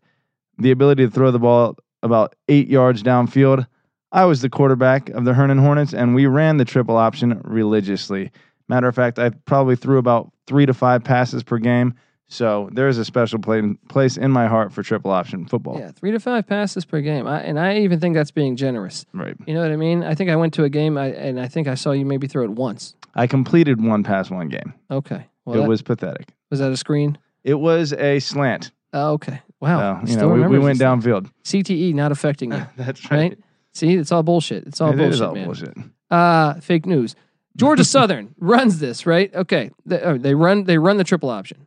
[0.59, 3.67] the ability to throw the ball about eight yards downfield,
[4.13, 8.31] I was the quarterback of the Hernan Hornets, and we ran the triple option religiously.
[8.69, 11.95] Matter of fact, I probably threw about three to five passes per game.
[12.27, 15.79] So there's a special pla- place in my heart for triple option football.
[15.79, 19.05] yeah, three to five passes per game, I, and I even think that's being generous.
[19.13, 19.37] Right.
[19.47, 20.03] You know what I mean?
[20.03, 22.27] I think I went to a game, I, and I think I saw you maybe
[22.27, 22.95] throw it once.
[23.15, 24.73] I completed one pass one game.
[24.91, 26.29] Okay, well, it that- was pathetic.
[26.51, 27.19] was that a screen?
[27.45, 28.71] It was a slant.
[28.95, 29.41] Oh, okay.
[29.65, 30.03] Wow.
[30.05, 31.31] You know, we, we went downfield.
[31.43, 33.39] CTE not affecting you, That's right?
[33.73, 34.67] See, it's all bullshit.
[34.67, 35.45] It's all It bullshit, is all man.
[35.47, 35.75] bullshit.
[36.11, 37.17] Uh, fake news.
[37.57, 39.35] Georgia Southern runs this right.
[39.35, 41.67] Okay, they, oh, they run they run the triple option.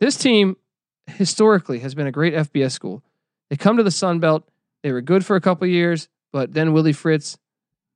[0.00, 0.56] This team
[1.06, 3.02] historically has been a great FBS school.
[3.48, 4.46] They come to the Sun Belt.
[4.82, 7.38] They were good for a couple years, but then Willie Fritz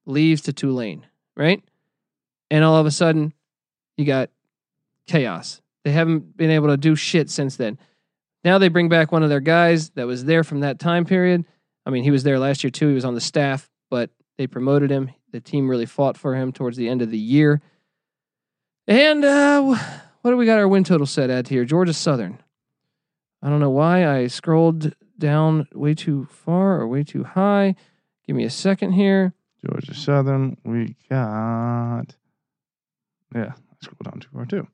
[0.06, 1.62] leaves to Tulane, right?
[2.50, 3.34] And all of a sudden,
[3.98, 4.30] you got
[5.06, 5.60] chaos.
[5.84, 7.78] They haven't been able to do shit since then.
[8.44, 11.44] Now they bring back one of their guys that was there from that time period.
[11.86, 12.88] I mean, he was there last year too.
[12.88, 15.10] He was on the staff, but they promoted him.
[15.32, 17.62] The team really fought for him towards the end of the year.
[18.86, 19.62] And uh,
[20.22, 21.64] what do we got our win total set at here?
[21.64, 22.38] Georgia Southern.
[23.42, 27.74] I don't know why I scrolled down way too far or way too high.
[28.26, 29.34] Give me a second here.
[29.64, 32.16] Georgia Southern, we got.
[33.34, 34.66] Yeah, I scrolled down too far too.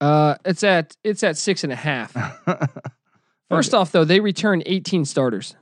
[0.00, 2.12] Uh, it's at it's at six and a half.
[3.50, 5.54] First off, though, they return 18 starters.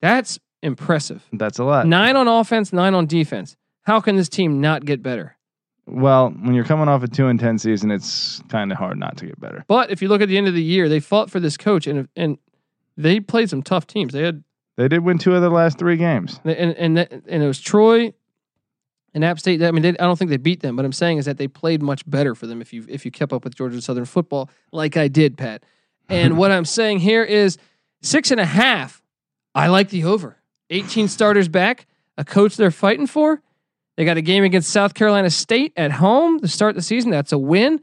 [0.00, 1.26] That's impressive.
[1.32, 1.86] That's a lot.
[1.86, 3.56] Nine on offense, nine on defense.
[3.82, 5.36] How can this team not get better?
[5.86, 9.16] Well, when you're coming off a two and ten season, it's kind of hard not
[9.18, 9.64] to get better.
[9.66, 11.86] But if you look at the end of the year, they fought for this coach
[11.86, 12.38] and and
[12.96, 14.12] they played some tough teams.
[14.12, 14.44] They had
[14.76, 16.40] They did win two of the last three games.
[16.44, 18.12] and and and it was Troy
[19.14, 19.62] and App State.
[19.62, 21.48] I mean, they, I don't think they beat them, but I'm saying is that they
[21.48, 24.50] played much better for them if you if you kept up with Georgia Southern football
[24.72, 25.62] like I did, Pat.
[26.08, 27.58] And what I'm saying here is
[28.02, 29.02] six and a half.
[29.54, 30.36] I like the over.
[30.70, 33.42] 18 starters back, a coach they're fighting for.
[33.96, 37.10] They got a game against South Carolina State at home to start the season.
[37.10, 37.80] That's a win.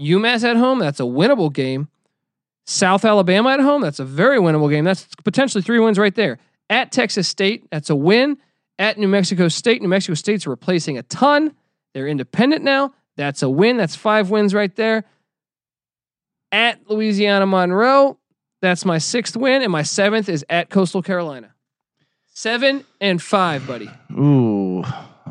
[0.00, 0.78] UMass at home.
[0.78, 1.88] That's a winnable game.
[2.66, 3.82] South Alabama at home.
[3.82, 4.84] That's a very winnable game.
[4.84, 6.38] That's potentially three wins right there.
[6.70, 7.68] At Texas State.
[7.70, 8.38] That's a win.
[8.80, 9.80] At New Mexico State.
[9.82, 11.54] New Mexico State's replacing a ton.
[11.94, 12.94] They're independent now.
[13.16, 13.76] That's a win.
[13.76, 15.04] That's five wins right there.
[16.50, 18.18] At Louisiana Monroe.
[18.62, 19.62] That's my sixth win.
[19.62, 21.54] And my seventh is at Coastal Carolina.
[22.32, 23.90] Seven and five, buddy.
[24.12, 24.82] Ooh,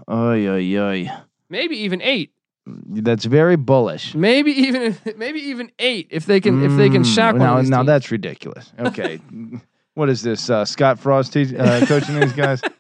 [0.09, 1.09] oy oy oy.
[1.49, 2.31] Maybe even eight.
[2.67, 4.13] That's very bullish.
[4.13, 7.59] Maybe even maybe even eight if they can if they can Mm, shock one now,
[7.61, 8.71] these now that's ridiculous.
[8.77, 9.19] Okay,
[9.95, 10.49] what is this?
[10.51, 12.61] Uh, Scott Frost te- uh, coaching these guys?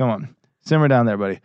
[0.00, 1.40] Come on, simmer down there, buddy.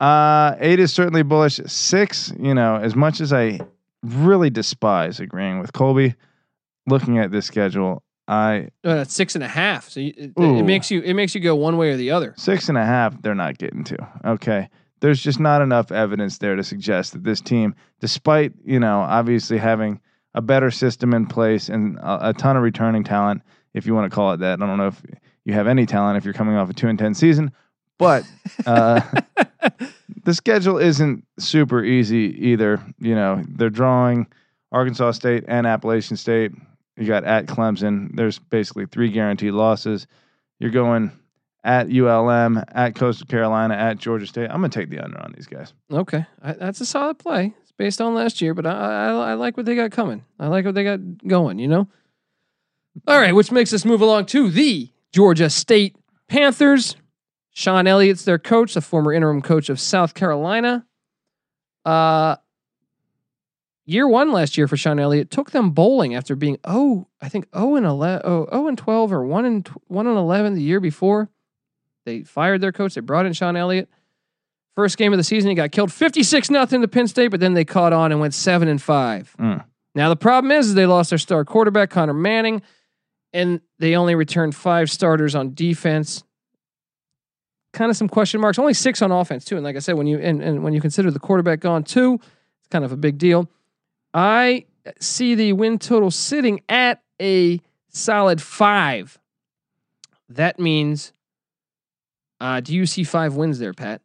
[0.00, 1.60] Uh, eight is certainly bullish.
[1.66, 3.60] Six, you know, as much as I
[4.02, 6.16] really despise agreeing with Colby,
[6.88, 9.88] looking at this schedule, I Oh, that's six and a half.
[9.88, 12.34] So you, it, it makes you it makes you go one way or the other.
[12.36, 14.08] six and a half, they're not getting to.
[14.24, 14.68] Okay.
[14.98, 19.58] There's just not enough evidence there to suggest that this team, despite, you know, obviously
[19.58, 20.00] having
[20.34, 23.42] a better system in place and a, a ton of returning talent,
[23.72, 24.60] if you want to call it that.
[24.60, 25.00] I don't know if
[25.44, 27.52] you have any talent if you're coming off a two and ten season,
[28.00, 28.24] but
[28.66, 29.00] uh,
[30.24, 32.82] the schedule isn't super easy either.
[32.98, 34.26] You know, they're drawing
[34.72, 36.52] Arkansas State and Appalachian State.
[36.96, 38.16] You got at Clemson.
[38.16, 40.06] There's basically three guaranteed losses.
[40.58, 41.12] You're going
[41.62, 44.50] at ULM, at Coastal Carolina, at Georgia State.
[44.50, 45.72] I'm gonna take the under on these guys.
[45.92, 47.54] Okay, I, that's a solid play.
[47.62, 50.24] It's based on last year, but I, I I like what they got coming.
[50.38, 51.58] I like what they got going.
[51.58, 51.88] You know.
[53.06, 55.96] All right, which makes us move along to the Georgia State
[56.28, 56.96] Panthers.
[57.52, 60.86] Shawn Elliott's their coach, the former interim coach of South Carolina.
[61.84, 62.36] Uh,
[63.84, 67.48] year one last year for Shawn Elliott took them bowling after being oh I think
[67.52, 70.62] oh and 11, oh, 0 and twelve or one and tw- one and eleven the
[70.62, 71.28] year before.
[72.06, 72.94] They fired their coach.
[72.94, 73.88] They brought in Shawn Elliott.
[74.74, 77.54] First game of the season, he got killed 56 nothing to Penn State, but then
[77.54, 79.36] they caught on and went 7 and 5.
[79.38, 79.64] Mm.
[79.94, 82.62] Now the problem is, is they lost their star quarterback Conner Manning
[83.32, 86.22] and they only returned 5 starters on defense.
[87.72, 88.58] Kind of some question marks.
[88.58, 89.56] Only 6 on offense too.
[89.56, 92.14] And like I said when you and, and when you consider the quarterback gone too,
[92.14, 93.48] it's kind of a big deal.
[94.12, 94.66] I
[94.98, 99.18] see the win total sitting at a solid 5.
[100.30, 101.12] That means
[102.40, 104.00] uh, do you see five wins there, Pat?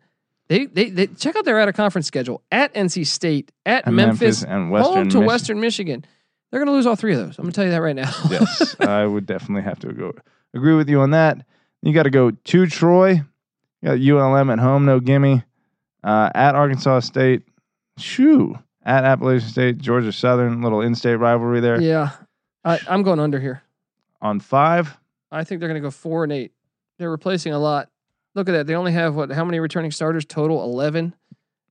[0.48, 3.96] They, they they check out their out of conference schedule at NC State, at And
[3.96, 6.06] Memphis, and Western home to Western Michigan.
[6.52, 7.40] They're going to lose all three of those.
[7.40, 8.12] I'm going to tell you that right now.
[8.30, 10.14] yes, I would definitely have to go
[10.54, 11.46] agree with you on that.
[11.82, 13.24] You got to go to Troy.
[13.86, 15.44] Got ULM at home, no gimme.
[16.04, 17.44] Uh, at Arkansas State,
[18.00, 18.58] shoo.
[18.84, 21.80] At Appalachian State, Georgia Southern, little in-state rivalry there.
[21.80, 22.12] yeah,
[22.64, 23.62] I, I'm going under here.
[24.22, 24.98] On five,
[25.32, 26.52] I think they're going to go four and eight.
[26.98, 27.90] They're replacing a lot.
[28.34, 28.68] Look at that.
[28.68, 29.32] They only have what?
[29.32, 30.64] How many returning starters total?
[30.64, 31.14] Eleven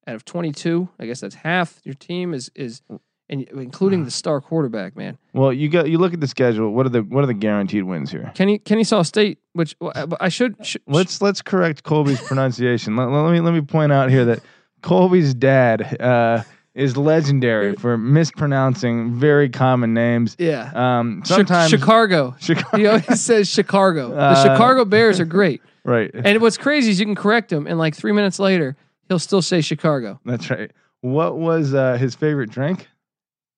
[0.06, 0.88] out of twenty-two.
[0.98, 1.80] I guess that's half.
[1.84, 2.82] Your team is is,
[3.30, 5.16] and including the star quarterback, man.
[5.32, 6.70] well, you got you look at the schedule.
[6.72, 8.30] What are the what are the guaranteed wins here?
[8.34, 12.96] Kenny Kennesaw State, which well, I should, should Let's let's correct Colby's pronunciation.
[12.96, 14.40] Let, let me let me point out here that
[14.82, 16.42] Colby's dad uh,
[16.74, 20.36] is legendary for mispronouncing very common names.
[20.38, 20.70] yeah.
[20.74, 22.34] Um, sometimes Chicago.
[22.40, 24.08] Chicago, He always says Chicago.
[24.14, 25.62] The Uh, Chicago Bears are great.
[25.84, 26.10] right?
[26.14, 28.76] And what's crazy is you can correct him, and like three minutes later,
[29.08, 30.20] he'll still say Chicago.
[30.24, 30.70] That's right.
[31.00, 32.88] What was uh, his favorite drink?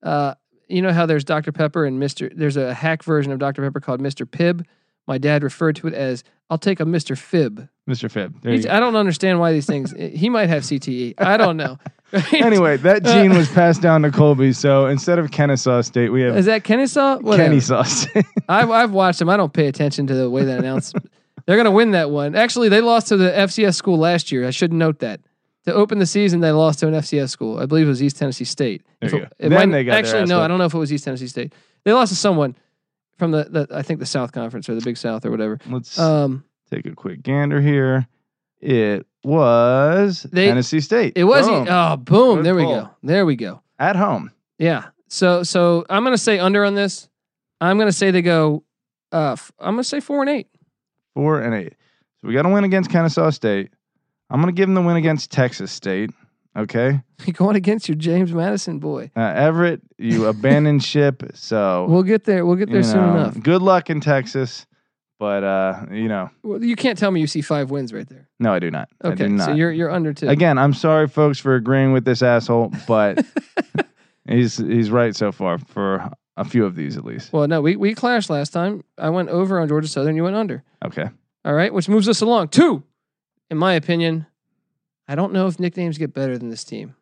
[0.02, 0.34] Uh,
[0.68, 1.52] you know how there's Dr.
[1.52, 2.30] Pepper and Mr.
[2.34, 3.62] There's a hack version of Dr.
[3.62, 4.26] Pepper called Mr.
[4.26, 4.64] Pibb.
[5.06, 7.16] My dad referred to it as "I'll take a Mr.
[7.16, 8.10] Fib." Mr.
[8.10, 8.42] Phibb.
[8.42, 8.72] There you He's- go.
[8.72, 9.92] I don't understand why these things.
[9.96, 11.14] He might have CTE.
[11.18, 11.78] I don't know.
[12.32, 14.52] Anyway, that gene was passed down to Colby.
[14.52, 17.18] So instead of Kennesaw State, we have is that Kennesaw?
[17.18, 17.48] Whatever.
[17.48, 18.24] Kennesaw State.
[18.48, 19.28] I've I've watched them.
[19.28, 20.92] I don't pay attention to the way they announce.
[21.46, 22.36] They're gonna win that one.
[22.36, 24.46] Actually, they lost to the FCS school last year.
[24.46, 25.20] I should note that.
[25.66, 27.58] To open the season, they lost to an FCS school.
[27.58, 28.82] I believe it was East Tennessee State.
[29.00, 29.28] There If you it- go.
[29.38, 30.40] it Then might- they got their actually no.
[30.40, 31.52] I don't know if it was East Tennessee State.
[31.84, 32.54] They lost to someone
[33.18, 35.58] from the, the I think the South Conference or the Big South or whatever.
[35.68, 38.06] Let's Um, take a quick gander here.
[38.60, 41.14] It was They- Tennessee State.
[41.16, 41.66] it was Boom.
[41.68, 42.36] oh boom.
[42.36, 42.90] Good there we go.
[43.02, 43.60] There we go.
[43.78, 44.30] at home.
[44.58, 44.84] Yeah.
[45.08, 47.08] So so I'm gonna say under on this.
[47.60, 48.62] I'm gonna say they go.
[49.12, 50.46] Uh, f- I'm gonna say four and eight.
[51.14, 51.74] Four and eight.
[52.20, 53.70] So we got to win against Kennesaw State.
[54.30, 56.10] I'm going to give him the win against Texas State.
[56.56, 57.00] Okay.
[57.26, 59.10] You're going against your James Madison boy.
[59.16, 61.22] Uh, Everett, you abandoned ship.
[61.34, 62.46] So We'll get there.
[62.46, 63.38] We'll get there you soon enough.
[63.40, 64.66] Good luck in Texas.
[65.18, 68.28] But uh, you know, Well, you can't tell me you see five wins right there.
[68.38, 68.90] no, I do not.
[69.02, 69.44] I Okay, do not.
[69.46, 70.28] so you're you're under two.
[70.28, 73.24] Again, I'm sorry, folks, for agreeing with this asshole, but
[74.28, 77.32] he's he's right so far for a few of these at least.
[77.32, 78.84] Well, no, we we clashed last time.
[78.98, 80.16] I went over on Georgia Southern.
[80.16, 80.62] You went under.
[80.84, 81.08] Okay.
[81.46, 82.48] All right, which moves us along.
[82.48, 82.82] Two,
[83.50, 84.26] in my opinion,
[85.08, 86.96] I don't know if nicknames get better than this team.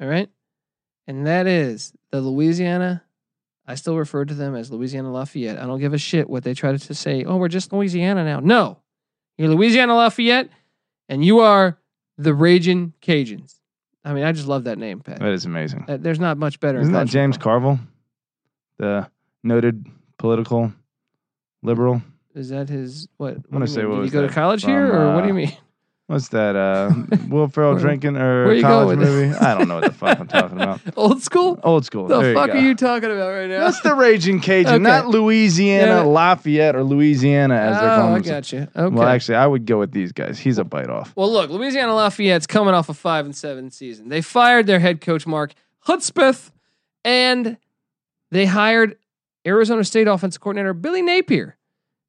[0.00, 0.28] All right,
[1.06, 3.02] and that is the Louisiana.
[3.66, 5.58] I still refer to them as Louisiana Lafayette.
[5.58, 7.24] I don't give a shit what they try to say.
[7.24, 8.40] Oh, we're just Louisiana now.
[8.40, 8.78] No,
[9.38, 10.50] you're Louisiana Lafayette,
[11.08, 11.78] and you are
[12.18, 13.54] the Raging Cajuns.
[14.04, 15.18] I mean, I just love that name, Pat.
[15.18, 15.84] That is amazing.
[15.88, 16.78] Uh, There's not much better.
[16.78, 17.52] Isn't that James football.
[17.52, 17.78] Carville,
[18.78, 19.10] the
[19.42, 19.84] noted
[20.16, 20.72] political
[21.62, 22.02] liberal?
[22.36, 23.38] Is that his what?
[23.50, 23.88] what you say mean?
[23.90, 25.36] what Did was he go to that college here, from, or what do you uh,
[25.36, 25.56] mean?
[26.08, 26.54] What's that?
[26.54, 26.92] Uh,
[27.28, 29.34] Will Ferrell Where- drinking or where you college going with movie?
[29.38, 30.80] I don't know what the fuck I'm talking about.
[30.96, 31.58] Old school.
[31.64, 32.06] Old school.
[32.06, 32.52] The There fuck go.
[32.52, 33.64] are you talking about right now?
[33.64, 34.82] That's the Raging Cajun, Okay.
[34.84, 36.00] not Louisiana, Yeah.
[36.02, 38.50] Lafayette, or Louisiana as they're oh, calling I themselves.
[38.52, 38.68] got you.
[38.76, 38.94] Okay.
[38.94, 40.38] Well, actually, I would go with these guys.
[40.38, 41.12] He's a bite off.
[41.16, 44.08] Well, look, Louisiana Lafayette's coming off a five and seven season.
[44.08, 45.54] They fired their head coach Mark
[45.88, 46.52] Hudspeth,
[47.04, 47.56] and
[48.30, 48.96] they hired
[49.44, 51.56] Arizona State offensive coordinator Billy Napier.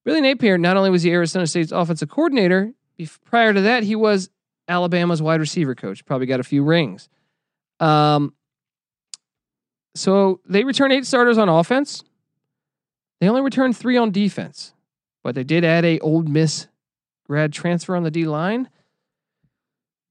[0.07, 2.71] Billy Napier not only was he Arizona State's offensive coordinator,
[3.25, 4.29] prior to that he was
[4.69, 6.05] Alabama's wide receiver coach.
[6.05, 7.09] Probably got a few rings.
[7.81, 8.33] Um,
[9.95, 12.05] so they returned eight starters on offense.
[13.19, 14.73] They only returned three on defense,
[15.25, 16.69] but they did add a Ole Miss
[17.25, 18.69] grad transfer on the D line.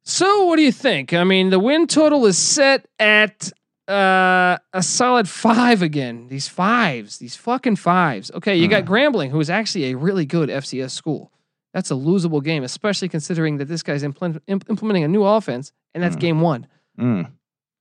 [0.04, 1.14] So, what do you think?
[1.14, 3.50] I mean, the win total is set at
[3.88, 6.28] uh, a solid five again.
[6.28, 8.30] These fives, these fucking fives.
[8.32, 11.32] Okay, you got Grambling, who is actually a really good FCS school.
[11.72, 15.72] That's a losable game, especially considering that this guy's implement, imp- implementing a new offense,
[15.94, 16.20] and that's Mm.
[16.20, 16.66] game one.
[16.98, 17.30] Mm.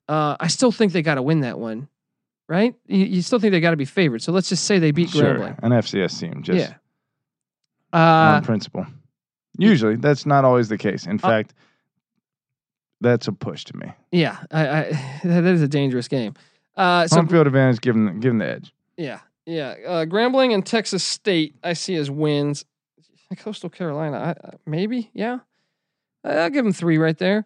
[0.07, 1.87] Uh, I still think they got to win that one,
[2.49, 2.75] right?
[2.87, 4.21] You, you still think they got to be favored.
[4.21, 5.35] So let's just say they beat Sure.
[5.39, 5.59] Grambling.
[5.63, 6.75] An FCS team, just yeah.
[7.93, 8.85] Uh, on principle.
[9.57, 11.05] Usually, that's not always the case.
[11.07, 11.53] In Uh, fact,
[13.01, 13.91] that's a push to me.
[14.11, 14.37] yeah.
[14.51, 16.33] I, I, that is a dangerous game.
[16.75, 18.73] Uh, so Home field advantage, give them, give them the edge.
[18.97, 19.75] Yeah, yeah.
[19.85, 22.65] Uh, Grambling and Texas State, I see as wins.
[23.37, 25.39] Coastal Carolina, I, I- maybe, yeah.
[26.23, 27.45] I'll give them three right there.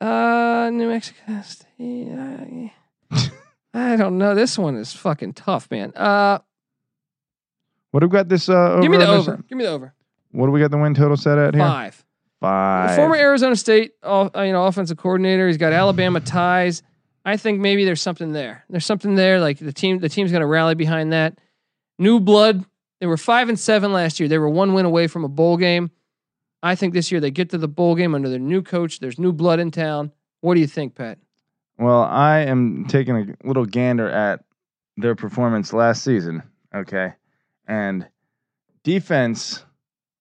[0.00, 2.72] Uh, New Mexico State, I,
[3.74, 4.34] I don't know.
[4.34, 5.92] This one is fucking tough, man.
[5.94, 6.38] Uh,
[7.90, 8.48] What do we got this?
[8.48, 9.36] Uh, give me the over.
[9.48, 9.94] Give me the over.
[10.32, 11.62] What do we got the win total set at here?
[11.62, 12.04] Five.
[12.42, 12.96] Five.
[12.96, 15.46] Former Arizona State, uh, you know, offensive coordinator.
[15.46, 16.82] He's got Alabama ties.
[17.24, 18.64] I think maybe there's something there.
[18.68, 19.38] There's something there.
[19.38, 21.38] Like the team, the team's going to rally behind that.
[22.00, 22.64] New blood.
[22.98, 24.28] They were five and seven last year.
[24.28, 25.92] They were one win away from a bowl game.
[26.64, 28.98] I think this year they get to the bowl game under their new coach.
[28.98, 30.10] There's new blood in town.
[30.40, 31.18] What do you think, Pat?
[31.78, 34.44] Well, I am taking a little gander at
[34.96, 36.42] their performance last season.
[36.74, 37.12] Okay.
[37.68, 38.08] And
[38.82, 39.64] defense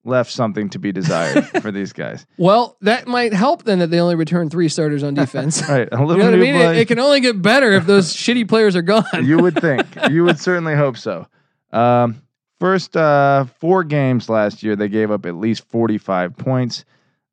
[0.03, 2.25] left something to be desired for these guys.
[2.37, 5.61] Well, that might help then that they only return three starters on defense.
[5.71, 5.87] Right.
[5.91, 6.55] A little you know what I mean?
[6.55, 9.05] It, it can only get better if those shitty players are gone.
[9.23, 9.85] you would think.
[10.09, 11.27] You would certainly hope so.
[11.71, 12.21] Um,
[12.59, 16.83] first uh, four games last year, they gave up at least 45 points.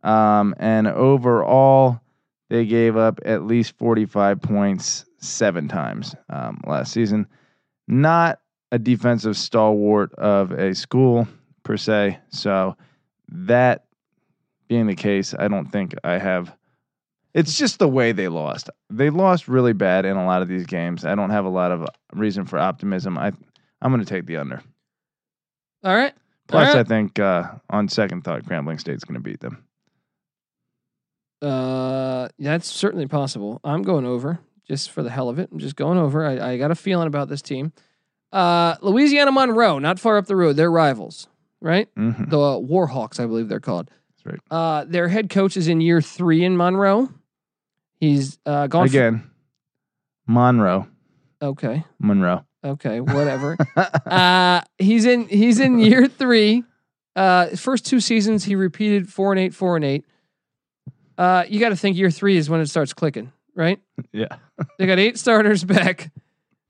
[0.04, 2.00] Um, and overall,
[2.48, 7.26] they gave up at least 45 points seven times um, last season.
[7.88, 11.26] Not a defensive stalwart of a school
[11.68, 12.18] per se.
[12.30, 12.76] So,
[13.28, 13.84] that
[14.68, 16.56] being the case, I don't think I have.
[17.34, 18.70] It's just the way they lost.
[18.88, 21.04] They lost really bad in a lot of these games.
[21.04, 23.18] I don't have a lot of reason for optimism.
[23.18, 23.32] I
[23.82, 24.62] I'm going to take the under.
[25.84, 26.14] All right.
[26.48, 29.62] Plus, All I think uh, on second thought, Grambling State's going to beat them.
[31.42, 33.60] Uh, that's certainly possible.
[33.62, 35.50] I'm going over just for the hell of it.
[35.52, 36.24] I'm just going over.
[36.24, 37.72] I, I got a feeling about this team.
[38.32, 40.56] Uh, Louisiana Monroe, not far up the road.
[40.56, 41.28] They're rivals,
[41.60, 41.88] right?
[41.96, 43.90] hmm The Warhawks, I believe they're called.
[44.10, 44.40] That's right.
[44.50, 47.08] Uh, their head coach is in year three in Monroe.
[48.00, 49.28] He's uh, gone Again,
[50.26, 50.86] Monroe,
[51.42, 52.44] okay, Monroe.
[52.64, 53.56] okay, whatever.
[54.06, 56.64] uh, he's in he's in year three.
[57.16, 60.04] Uh, first two seasons he repeated four and eight, four and eight.
[61.16, 63.80] Uh, you got to think year three is when it starts clicking, right?
[64.12, 64.36] yeah.
[64.78, 66.12] They got eight starters back.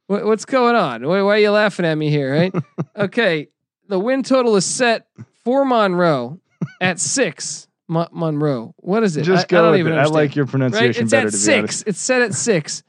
[0.06, 1.06] What, what's going on?
[1.06, 2.54] Why, why are you laughing at me here, right?
[2.96, 3.48] okay,
[3.88, 5.06] the win total is set
[5.44, 6.40] for Monroe
[6.80, 7.66] at six.
[7.88, 8.74] Mon- Monroe.
[8.76, 9.22] What is it?
[9.22, 9.96] Just I, go I don't with even it.
[9.96, 10.50] I like your right?
[10.50, 11.82] pronunciation It's better, at to be six.
[11.86, 12.82] It's set at six.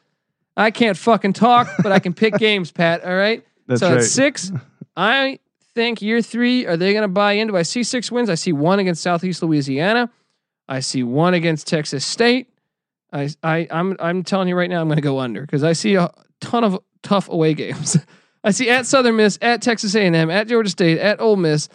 [0.58, 3.04] I can't fucking talk, but I can pick games, Pat.
[3.06, 3.46] All right.
[3.68, 4.00] That's so right.
[4.00, 4.52] at six,
[4.98, 5.40] I
[5.74, 7.56] think year three, are they going to buy into?
[7.56, 8.30] I see six wins.
[8.30, 10.10] I see one against Southeast Louisiana.
[10.68, 12.50] I see one against Texas State.
[13.14, 15.74] I, I, I'm, I'm telling you right now, I'm going to go under because I
[15.74, 17.98] see a ton of tough away games.
[18.44, 21.70] I see at Southern Miss, at Texas A&M, at Georgia State, at Ole Miss.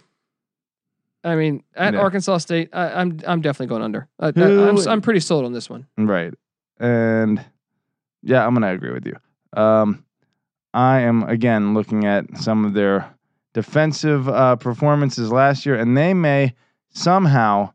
[1.22, 2.00] I mean, at Yeah.
[2.00, 2.70] Arkansas State.
[2.72, 4.08] I, I'm, I'm definitely going under.
[4.18, 4.32] I,
[4.90, 5.86] I'm pretty sold on this one.
[5.96, 6.32] Right.
[6.78, 7.44] And
[8.22, 9.16] yeah, I'm going to agree with you.
[9.58, 10.04] Um,
[10.72, 13.14] I am, again, looking at some of their
[13.52, 16.54] defensive uh, performances last year, and they may
[16.90, 17.72] somehow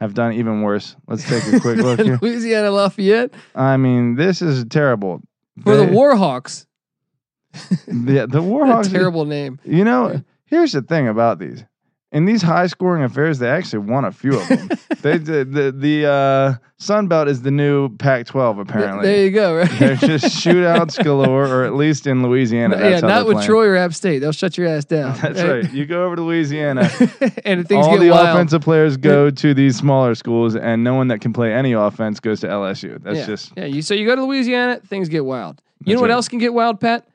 [0.00, 0.96] have done even worse.
[1.06, 2.18] Let's take a quick look here.
[2.20, 5.20] Louisiana Lafayette I mean, this is terrible.
[5.62, 6.66] for the Warhawks.
[7.86, 8.90] The, the Warhawks.
[8.90, 9.58] terrible name.
[9.64, 11.64] You know, here's the thing about these.
[12.12, 14.68] in these high scoring affairs, they actually won a few of them.
[15.02, 19.06] they did the the uh, Sun Belt is the new Pac-12 apparently.
[19.06, 19.56] There you go.
[19.56, 19.70] Right.
[19.78, 22.78] They're just shootouts galore, or at least in Louisiana.
[22.78, 23.48] yeah, not with playing.
[23.48, 24.20] Troy or App State.
[24.20, 25.18] They'll shut your ass down.
[25.20, 25.72] That's right.
[25.72, 26.82] You go over to Louisiana.
[27.44, 28.28] and things all get the wild.
[28.28, 32.20] offensive players go to these smaller schools, and no one that can play any offense
[32.20, 33.02] goes to LSU.
[33.02, 33.26] That's yeah.
[33.26, 33.64] just yeah.
[33.64, 35.60] You so you go to Louisiana, things get wild.
[35.80, 36.14] You That's know what right.
[36.14, 37.06] else can get wild, Pat?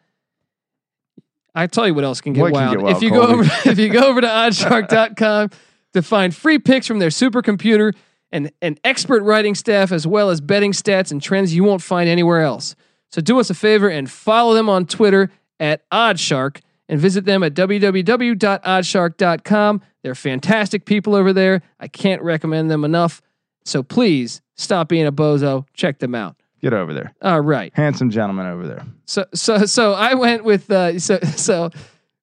[1.56, 2.76] I tell you what else can get, What can wild.
[2.76, 5.50] get wild, If you go over if you go over to oddshark.com
[5.94, 7.94] to find free picks from their supercomputer
[8.32, 12.08] and an expert writing staff as well as betting stats and trends you won't find
[12.10, 12.76] anywhere else.
[13.12, 17.42] So do us a favor and follow them on Twitter at Oddshark and visit them
[17.44, 19.82] at www.oddshark.com.
[20.04, 21.62] They're fantastic people over there.
[21.80, 23.22] I can't recommend them enough.
[23.66, 25.66] So please stop being a bozo.
[25.74, 26.36] Check them out.
[26.62, 27.14] Get over there.
[27.22, 27.72] All right.
[27.76, 28.86] Handsome gentleman over there.
[29.06, 31.72] So so so I went with uh so so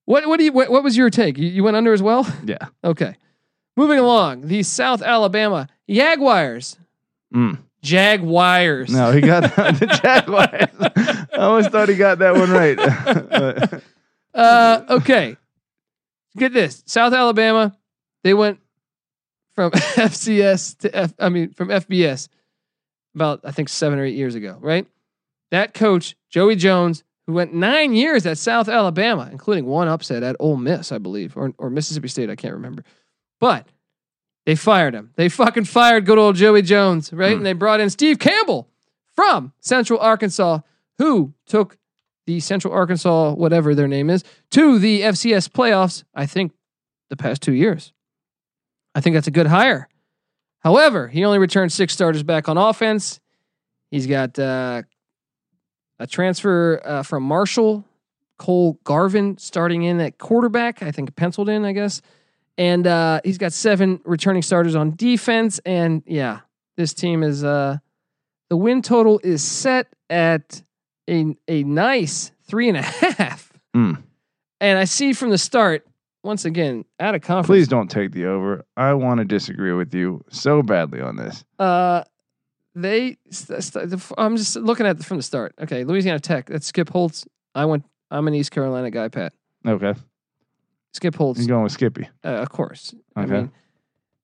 [0.04, 1.38] what what do you what, what was your take?
[1.38, 2.26] You, you went under as well?
[2.44, 2.58] Yeah.
[2.84, 3.16] Okay.
[3.76, 6.78] Moving along, the South Alabama Jaguars.
[7.34, 7.58] Mm.
[7.82, 8.90] Jaguars.
[8.90, 11.26] No, he got the Jaguars.
[11.32, 13.82] I always thought he got that one right.
[14.34, 15.38] Uh okay.
[16.36, 16.82] Get this.
[16.84, 17.74] South Alabama,
[18.22, 18.58] they went
[19.54, 22.28] from FCS to F I mean from FBS
[23.16, 24.86] about I think 7 or 8 years ago, right?
[25.50, 30.36] That coach, Joey Jones, who went 9 years at South Alabama, including one upset at
[30.38, 32.84] Ole Miss, I believe, or or Mississippi State, I can't remember.
[33.40, 33.66] But
[34.44, 35.10] they fired him.
[35.16, 37.32] They fucking fired good old Joey Jones, right?
[37.32, 37.38] Hmm.
[37.38, 38.68] And they brought in Steve Campbell
[39.16, 40.60] from Central Arkansas,
[40.98, 41.76] who took
[42.26, 46.52] the Central Arkansas, whatever their name is, to the FCS playoffs, I think,
[47.08, 47.92] the past two years.
[48.94, 49.88] I think that's a good hire.
[50.66, 53.20] However, he only returned six starters back on offense.
[53.92, 54.82] He's got uh,
[56.00, 57.84] a transfer uh, from Marshall,
[58.36, 60.82] Cole Garvin, starting in at quarterback.
[60.82, 62.02] I think penciled in, I guess.
[62.58, 65.60] And uh, he's got seven returning starters on defense.
[65.64, 66.40] And yeah,
[66.76, 67.76] this team is uh,
[68.48, 70.62] the win total is set at
[71.08, 73.52] a a nice three and a half.
[73.72, 74.02] Mm.
[74.60, 75.86] And I see from the start,
[76.26, 77.46] once again, out of conference.
[77.46, 78.64] Please don't take the over.
[78.76, 81.44] I want to disagree with you so badly on this.
[81.58, 82.02] Uh,
[82.74, 83.16] they.
[83.30, 85.54] st- st- the f- I'm just looking at the, from the start.
[85.62, 86.46] Okay, Louisiana Tech.
[86.46, 87.24] That's Skip Holtz.
[87.54, 87.84] I went.
[88.10, 89.32] I'm an East Carolina guy, Pat.
[89.66, 89.94] Okay.
[90.92, 92.08] Skip Holtz, You're going with Skippy.
[92.24, 92.94] uh, of course.
[93.16, 93.32] I Okay.
[93.32, 93.52] mean,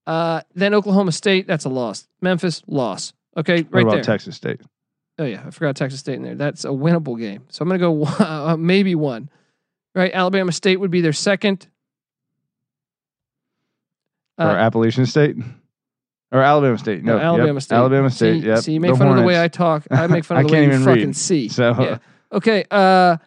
[0.07, 1.47] uh, then Oklahoma State.
[1.47, 2.09] That's a loss.
[2.21, 3.13] Memphis loss.
[3.37, 4.03] Okay, What right about there.
[4.03, 4.61] Texas State?
[5.19, 6.35] Oh yeah, I forgot Texas State in there.
[6.35, 7.45] That's a winnable game.
[7.49, 9.29] So I'm gonna go uh, maybe one.
[9.95, 11.69] Right, Alabama State would be their second.
[14.47, 15.37] Or Uh, Appalachian State?
[16.33, 17.05] Or Alabama State?
[17.05, 17.25] No, no, yep.
[17.27, 17.77] Alabama State.
[17.77, 18.41] Alabama State.
[18.43, 18.59] See, yep.
[18.61, 19.87] see you make fun of the way I talk.
[19.91, 21.17] I make fun of the way can't you even fucking read.
[21.17, 21.49] see.
[21.49, 21.99] So yeah.
[22.33, 22.65] Okay.
[22.71, 23.19] Uh,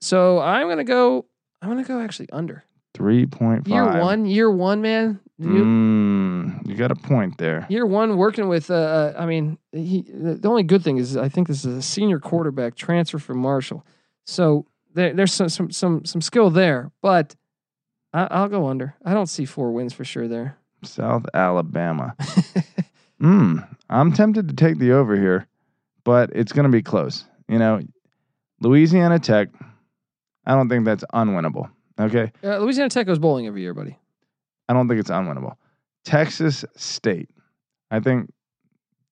[0.00, 1.26] so I'm gonna go.
[1.62, 3.72] I'm gonna go actually under three point five.
[3.72, 4.24] year one.
[4.26, 5.20] Year one, man.
[5.38, 7.66] You, Mm, you got a point there.
[7.70, 8.70] Year one, working with.
[8.70, 10.02] Uh, I mean, he.
[10.02, 13.38] The the only good thing is I think this is a senior quarterback transfer from
[13.38, 13.84] Marshall,
[14.26, 16.90] so there, there's some some some some skill there.
[17.02, 17.34] But
[18.12, 18.94] I, I'll go under.
[19.04, 20.56] I don't see four wins for sure there.
[20.82, 22.14] South Alabama.
[23.20, 23.58] Hmm.
[23.90, 25.46] I'm tempted to take the over here,
[26.04, 27.26] but it's going to be close.
[27.50, 27.82] You know,
[28.60, 29.48] Louisiana Tech.
[30.46, 31.68] I don't think that's unwinnable.
[32.00, 33.98] Okay, Uh, Louisiana Tech goes bowling every year, buddy.
[34.70, 35.56] I don't think it's unwinnable.
[36.02, 37.28] Texas State.
[37.90, 38.32] I think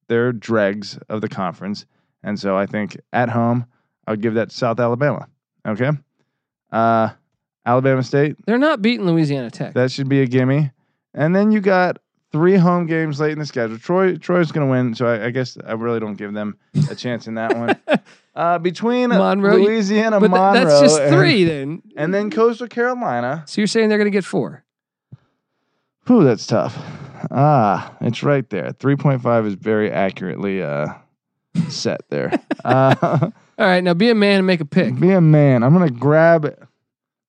[0.09, 1.84] they're dregs of the conference,
[2.22, 3.66] and so I think at home
[4.07, 5.28] I'll give that to South Alabama.
[5.66, 5.90] Okay,
[6.72, 7.11] uh,
[7.69, 8.37] Alabama State.
[8.47, 9.75] They're not beating Louisiana Tech.
[9.75, 10.71] That should be a gimme.
[11.12, 11.99] And then you got
[12.33, 13.79] three home games late in the schedule.
[13.79, 16.57] Troy Troy's going to win, so I, I guess I really don't give them
[16.91, 17.79] a chance in that one.
[18.35, 21.83] Uh, between Monroe, Louisiana, but Monroe, that's just and- three then.
[21.97, 23.43] and, then Coastal Carolina.
[23.49, 24.62] So you're saying they're going to get four?
[26.07, 26.79] Whew, that's tough.
[27.33, 28.71] Ah, it's right there.
[28.79, 30.87] Three point five is very accurately uh,
[31.69, 32.31] set there.
[32.64, 32.95] uh,
[33.59, 35.01] All right, now be a man and make a pick.
[35.01, 35.64] be a man.
[35.64, 36.68] I'm going to grab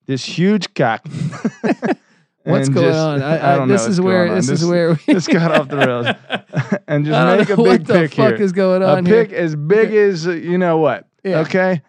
[0.10, 1.06] this huge cock.
[2.44, 3.22] What's going just- on?
[3.22, 4.36] I, I, don't know this what's is where on.
[4.36, 6.08] this, is This- where we this got off the rails.
[6.88, 8.44] and just make a know big what the pick fuck here.
[8.44, 9.22] is going a on here.
[9.22, 11.08] A pick as big as uh, you know what.
[11.24, 11.42] Yeah.
[11.42, 11.82] Okay,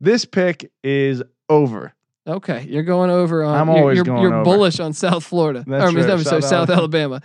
[0.00, 1.92] this pick is over.
[2.26, 3.54] Okay, you're going over on.
[3.58, 5.64] I'm you're- always you're, going You're bullish on South Florida.
[5.66, 7.20] That's or, right, no, sorry, South South Alabama.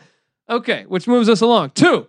[0.49, 2.07] Okay, which moves us along to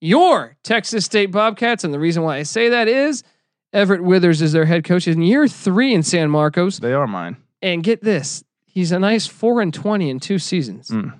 [0.00, 3.24] your Texas State Bobcats, and the reason why I say that is
[3.72, 7.36] Everett Withers is their head coach in year three in San Marcos, They are mine.
[7.64, 10.88] And get this, he's a nice four and twenty in two seasons.
[10.90, 11.14] Mm.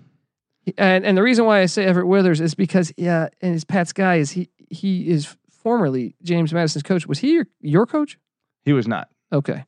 [0.78, 3.92] And and the reason why I say Everett Withers is because yeah, and his Pat's
[3.92, 7.07] guy is he he is formerly James Madison's coach.
[7.07, 8.18] Was he your, your coach?
[8.64, 9.09] He was not.
[9.32, 9.64] Okay,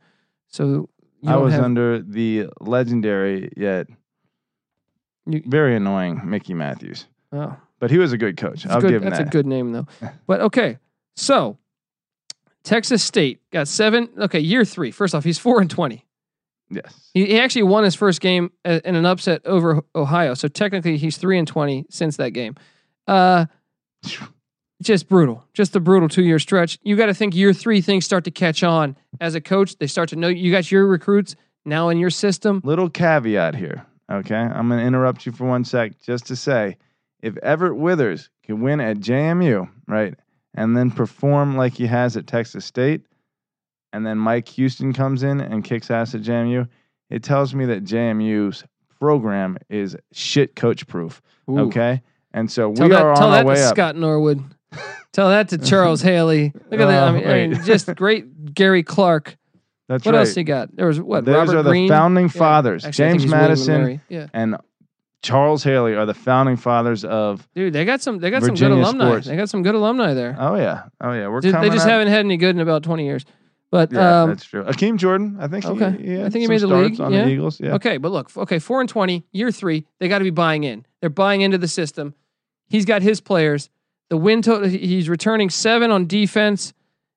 [0.48, 0.88] so
[1.26, 3.88] I was have- under the legendary yet
[5.26, 7.06] You- very annoying Mickey Matthews.
[7.32, 8.62] Oh, But he was a good coach.
[8.62, 9.26] that's, I'll good, give him that's that.
[9.26, 9.86] a good name though.
[10.26, 10.78] But okay,
[11.14, 11.58] so
[12.62, 14.08] Texas State got seven.
[14.18, 14.90] Okay, year three.
[14.90, 16.05] First off, he's four and twenty.
[16.70, 17.10] Yes.
[17.14, 20.34] He, he actually won his first game in an upset over Ohio.
[20.34, 22.54] So technically, he's three and twenty since that game.
[23.06, 23.46] Uh,
[24.82, 25.44] just brutal.
[25.54, 26.78] Just a brutal two year stretch.
[26.82, 29.76] You got to think year three things start to catch on as a coach.
[29.78, 32.60] They start to know you got your recruits now in your system.
[32.64, 33.86] Little caveat here.
[34.10, 34.34] Okay.
[34.34, 36.76] I'm going to interrupt you for one sec just to say
[37.20, 40.14] if Everett Withers can win at JMU, right,
[40.54, 43.02] and then perform like he has at Texas State,
[43.96, 46.68] and then Mike Houston comes in and kicks ass at JMU,
[47.10, 48.62] it tells me that JMU's
[49.00, 51.22] program is shit coach proof.
[51.50, 51.60] Ooh.
[51.60, 52.02] Okay.
[52.32, 53.74] And so Tell we that, are tell on that our way to up.
[53.74, 54.42] Scott Norwood.
[55.12, 56.52] tell that to Charles Haley.
[56.70, 57.02] Look at that.
[57.04, 59.36] I Oh, mean, I mean, just great Gary Clark.
[59.88, 60.20] That's What right.
[60.20, 60.74] else you got?
[60.74, 61.24] There was what?
[61.24, 61.88] Those Robert are the Green.
[61.88, 62.30] founding Yeah.
[62.32, 62.84] fathers.
[62.84, 64.56] Actually, James he's William and Madison Yeah, and
[65.22, 67.48] Charles Haley are the founding fathers of.
[67.54, 68.18] dude, they got some.
[68.18, 69.04] They got some good alumni.
[69.06, 69.26] sports.
[69.28, 70.36] They got some good alumni there.
[70.38, 71.28] Oh yeah, oh yeah.
[71.28, 71.70] We're Dude, coming.
[71.70, 71.92] they just up.
[71.92, 73.24] haven't had any good in about twenty years.
[73.70, 74.62] But Yeah, um, that's true.
[74.64, 75.64] Akeem Jordan, I think.
[75.64, 75.90] he- Okay.
[76.02, 77.24] he, I think he made the league, on yeah.
[77.24, 77.60] the Eagles.
[77.60, 77.74] Yeah.
[77.74, 80.86] Okay, but look, okay, four and twenty, year three, they got to be buying in.
[81.00, 82.14] They're buying into the system.
[82.68, 83.68] He's got his players.
[84.08, 86.72] The win total, he's returning seven on defense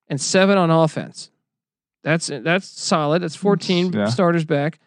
[0.07, 1.29] and seven on offense.
[2.03, 3.21] That's that's solid.
[3.21, 4.05] That's fourteen Yeah.
[4.05, 4.79] starters back.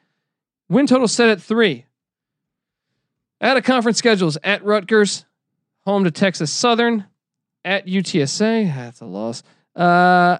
[0.68, 1.86] Win total set at three.
[3.40, 5.24] Out of conference schedules at Rutgers,
[5.84, 7.06] home to Texas Southern,
[7.64, 8.66] at UTSA.
[8.74, 9.42] That's a loss.
[9.76, 10.38] Uh,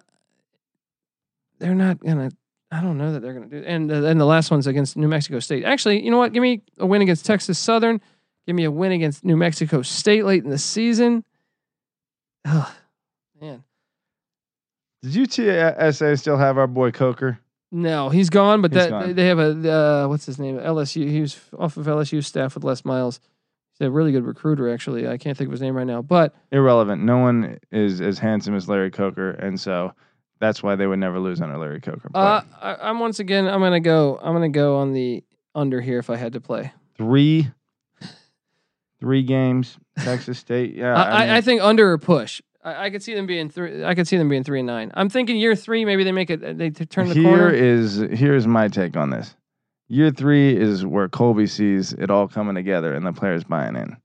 [1.63, 2.31] they're not gonna.
[2.71, 3.67] I don't know that they're going to do.
[3.67, 5.65] And and the last one's against New Mexico State.
[5.65, 6.33] Actually, you know what?
[6.33, 8.01] Give me a win against Texas Southern.
[8.47, 11.23] Give me a win against New Mexico State late in the season.
[12.47, 12.75] Oh,
[13.41, 13.63] man.
[15.03, 17.39] Did UTSA still have our boy Coker?
[17.71, 18.63] No, he's gone.
[18.63, 19.15] But He's that gone.
[19.15, 20.59] they have a uh, what's his name?
[20.59, 21.09] LSU.
[21.09, 23.21] He was off of LSU staff with Les Miles.
[23.73, 24.73] He's a really good recruiter.
[24.73, 26.03] Actually, I can't think of his name right now.
[26.03, 27.03] But Irrelevant.
[27.03, 29.93] No one is as handsome as Larry Coker, and so
[30.43, 32.11] that's why they would never lose under Larry Coker.
[32.13, 33.47] Uh, I, I'm once again.
[33.47, 34.19] I'm gonna go.
[34.21, 35.23] I'm gonna go on the
[35.55, 36.73] under here if I had to play.
[36.99, 37.49] three,
[39.01, 39.79] three games.
[40.01, 40.75] Texas State.
[40.75, 42.43] Yeah, I, I, mean, I think under or push.
[42.65, 43.85] I, I could see them being three.
[43.85, 44.91] I could see them being three and nine.
[44.95, 45.85] I'm thinking year three.
[45.85, 46.59] Maybe they make it.
[46.59, 47.51] They turn the here corner.
[47.51, 49.37] is here's my take on this.
[49.87, 53.97] Year three is where Colby sees it all coming together and the players buying in.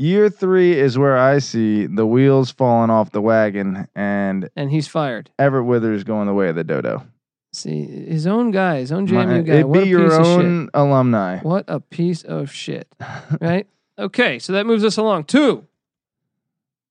[0.00, 4.88] Year three is where I see the wheels falling off the wagon and and he's
[4.88, 5.30] fired.
[5.38, 7.06] Everett Withers going the way of the dodo.
[7.52, 9.54] See his own guy, his own My- JMU guy.
[9.56, 10.36] it what be a your piece of shit.
[10.38, 11.40] own alumni.
[11.40, 12.88] What a piece of shit.
[13.42, 13.66] Right?
[13.98, 15.66] Okay, so that moves us along to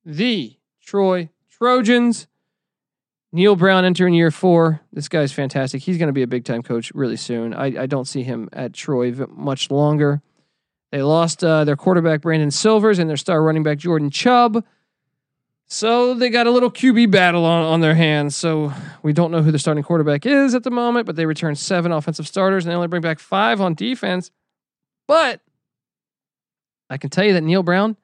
[0.06, 2.28] the Troy Trojans.
[3.32, 4.82] Neal Brown entering year four.
[4.94, 5.82] This guy's fantastic.
[5.82, 7.54] He's going to be a big time coach really soon.
[7.56, 10.22] I, I don't see him at Troy much longer.
[10.92, 14.64] They lost uh, their quarterback Brandon Silvers and their star running back Jordan Chunn.
[15.68, 18.36] So they got a little QB battle on, on their hands.
[18.36, 18.74] So
[19.04, 21.92] we don't know who the starting quarterback is at the moment, but they return seven
[21.92, 24.32] offensive starters and they only bring back five on defense.
[25.06, 25.42] But
[26.90, 27.98] I can tell you that Neal Brown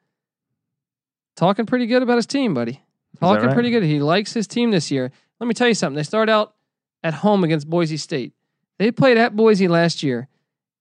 [1.34, 2.82] talking pretty good about his team, buddy.
[3.18, 3.54] Talking right?
[3.54, 3.82] pretty good.
[3.82, 5.10] He likes his team this year.
[5.40, 5.96] Let me tell you something.
[5.96, 6.54] They start out
[7.02, 8.32] at home against Boise State.
[8.78, 10.28] They played at Boise last year,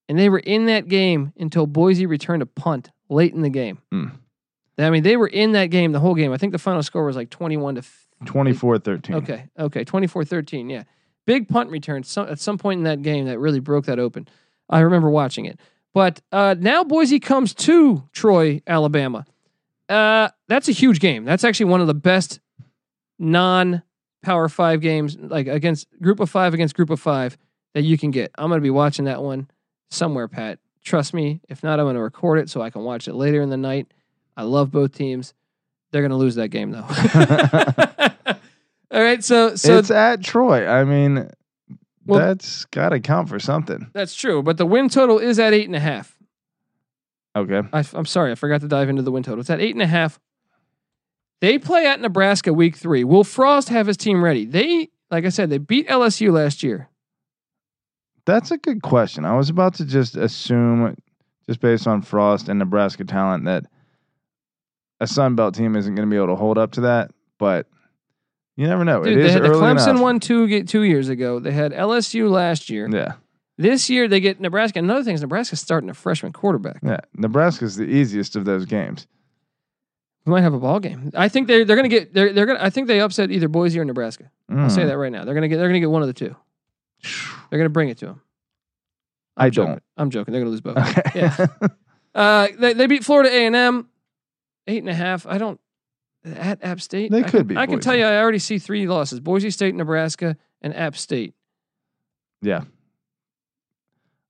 [0.07, 3.79] and they were in that game until Boise returned a punt late in the game.
[3.91, 4.07] Hmm.
[4.77, 6.33] I mean, they were in that game the whole game.
[6.33, 7.83] I think the final score was like 21 to
[8.25, 9.15] 24 13.
[9.15, 9.45] Okay.
[9.57, 9.83] Okay.
[9.83, 10.69] 24 13.
[10.69, 10.83] Yeah.
[11.25, 14.27] Big punt return some, at some point in that game that really broke that open.
[14.69, 15.59] I remember watching it.
[15.93, 19.25] But uh, now Boise comes to Troy, Alabama.
[19.87, 21.23] Uh, that's a huge game.
[21.23, 22.41] That's actually one of the best
[23.17, 23.81] non
[24.23, 27.37] Power Five games, like against Group of Five against Group of Five,
[27.75, 28.31] that you can get.
[28.37, 29.49] I'm going to be watching that one
[29.89, 30.59] somewhere, Pat.
[30.83, 31.41] Trust me.
[31.49, 33.57] If not, I'm going to record it so I can watch it later in the
[33.57, 33.87] night.
[34.37, 35.33] I love both teams.
[35.91, 36.85] They're going to lose that game, though.
[38.91, 39.23] All right.
[39.23, 40.67] So, so it's at Troy.
[40.67, 41.29] I mean,
[42.05, 43.89] Well- that's got to count for something.
[43.93, 46.15] That's true, but the win total is at eight and a half.
[47.35, 47.61] Okay.
[47.73, 49.41] I, am sorry, I forgot to dive into the win total.
[49.41, 50.19] It's at eight and a half.
[51.41, 53.03] They play at Nebraska week three.
[53.03, 54.45] Will Frost have his team ready?
[54.45, 56.89] They, like I said, they beat LSU last year.
[58.25, 59.25] That's a good question.
[59.25, 60.97] I was about to just assume,
[61.47, 63.65] just based on Frost and Nebraska talent, that
[64.99, 67.11] a Sun Belt team isn't going to be able to hold up to that.
[67.37, 67.67] But
[68.55, 69.03] you never know.
[69.03, 70.01] Dude, it they is had the early Clemson enough.
[70.01, 71.39] one two years ago.
[71.39, 72.89] They had LSU last year.
[72.91, 73.13] Yeah,
[73.57, 74.79] This year they get Nebraska.
[74.79, 76.79] Another thing is Nebraska's starting a freshman quarterback.
[76.81, 77.01] yeah.
[77.15, 79.05] Nebraska's the easiest of those games.
[80.25, 81.11] We might have a ball game.
[81.13, 83.79] I think they're they're gonna get they're they're gonna I think they upset either Boise
[83.79, 84.31] or Nebraska.
[84.49, 84.87] I'll say Mm.
[84.87, 85.23] that right now.
[85.25, 86.35] They're gonna get they're gonna get one of the two.
[87.49, 88.21] They're gonna bring it to them.
[89.37, 89.73] I joking.
[89.73, 89.83] don't.
[89.97, 90.31] I'm joking.
[90.31, 90.77] They're gonna lose both.
[90.77, 91.01] Okay.
[91.15, 91.47] Yeah.
[92.15, 93.89] Uh, they, they beat Florida A and M,
[94.67, 95.27] eight and a half.
[95.27, 95.59] I don't
[96.23, 97.11] at App State.
[97.11, 97.83] They I could can, beat I can Boise.
[97.83, 101.33] tell you, I already see three losses: Boise State, Nebraska, and App State.
[102.41, 102.61] Yeah.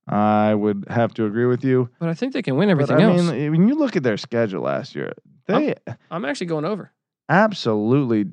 [0.07, 1.89] I would have to agree with you.
[1.99, 3.22] But I think they can win But everything I else.
[3.32, 5.13] mean, when you look at their schedule last year,
[5.47, 5.76] they
[6.11, 6.91] I'm actually going over.
[7.30, 8.26] absolutely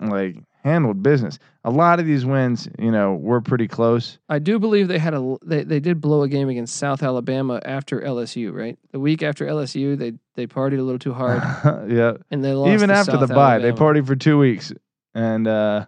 [0.00, 0.36] like
[0.66, 1.38] handled business.
[1.64, 4.18] A lot of these wins, you know, were pretty close.
[4.28, 7.60] I do believe they had a they, they did blow a game against South Alabama
[7.64, 8.76] after LSU, right?
[8.90, 11.40] The week after LSU, they they partied a little too hard
[11.90, 12.14] yeah.
[12.30, 12.72] and they lost.
[12.72, 14.72] Even after the South bye, they partied for two weeks
[15.14, 15.86] and uh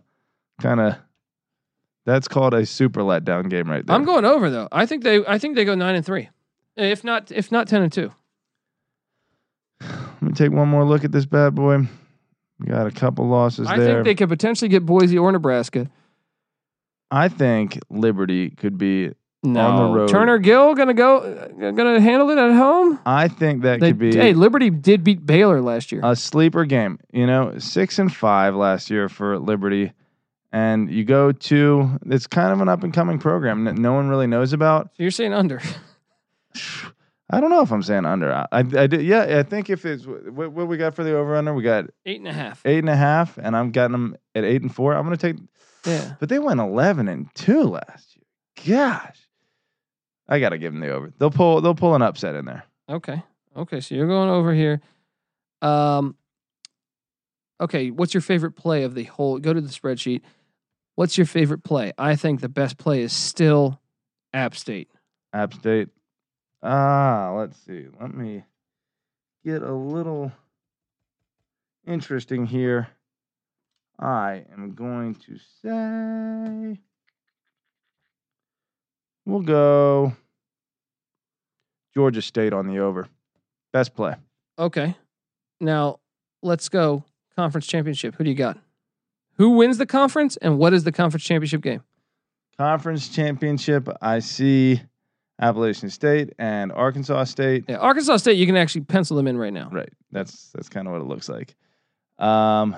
[0.60, 0.96] kind of
[2.06, 3.96] that's called a super letdown game right there.
[3.96, 4.68] I'm going over though.
[4.70, 6.30] I think they I think they go nine and three,
[6.76, 8.12] if not if not ten and two.
[9.80, 11.88] Let me take one more look at this bad boy.
[12.64, 13.94] Got a couple losses I there.
[13.94, 15.88] think they could potentially get Boise or Nebraska.
[17.10, 19.12] I think Liberty could be.
[19.44, 20.08] On the No, road.
[20.08, 22.98] Turner Gill gonna go uh, gonna handle it at home.
[23.06, 26.00] I think that They, could be hey, Liberty did beat Baylor last year.
[26.02, 26.98] a sleeper game.
[27.12, 29.92] You know, six and five last year for Liberty,
[30.50, 34.08] and you go to it's kind of an up and coming program that no one
[34.08, 34.86] really knows about.
[34.96, 35.62] so you're saying under?
[37.30, 38.32] I don't know if I'm saying under.
[38.32, 41.14] I, I, I did, yeah, I think if it's what, what we got for the
[41.16, 42.62] over under, we got Eight and a half.
[42.64, 44.94] eight and a half, and I'm getting them at eight and four.
[44.94, 45.36] I'm gonna take,
[45.84, 46.14] Yeah.
[46.20, 48.78] but they went eleven and two last year.
[48.78, 49.18] Gosh,
[50.28, 51.12] I gotta give them the over.
[51.18, 52.64] They'll pull, they'll pull an upset in there.
[52.88, 53.22] Okay.
[53.56, 53.80] Okay.
[53.80, 54.80] So you're going over here.
[55.60, 56.16] Um.
[57.60, 57.90] Okay.
[57.90, 59.38] What's your favorite play of the whole?
[59.38, 60.22] Go to the spreadsheet.
[60.94, 61.92] What's your favorite play?
[61.98, 63.80] I think the best play is still
[64.32, 64.90] App State.
[65.32, 65.88] App State.
[66.62, 67.86] Ah, let's see.
[68.00, 68.44] Let me
[69.44, 70.32] get a little
[71.86, 72.88] interesting here.
[73.98, 76.80] I am going to say
[79.24, 80.12] we'll go
[81.94, 83.08] Georgia State on the over.
[83.72, 84.14] Best play.
[84.58, 84.96] Okay.
[85.60, 85.98] Now
[86.42, 87.04] let's go
[87.36, 88.14] conference championship.
[88.16, 88.58] Who do you got?
[89.34, 91.82] Who wins the conference and what is the conference championship game?
[92.56, 94.82] Conference championship, I see
[95.40, 97.64] Appalachian State and Arkansas State.
[97.68, 98.36] Yeah, Arkansas State.
[98.36, 99.68] You can actually pencil them in right now.
[99.70, 99.92] Right.
[100.10, 101.54] That's that's kind of what it looks like.
[102.18, 102.76] Um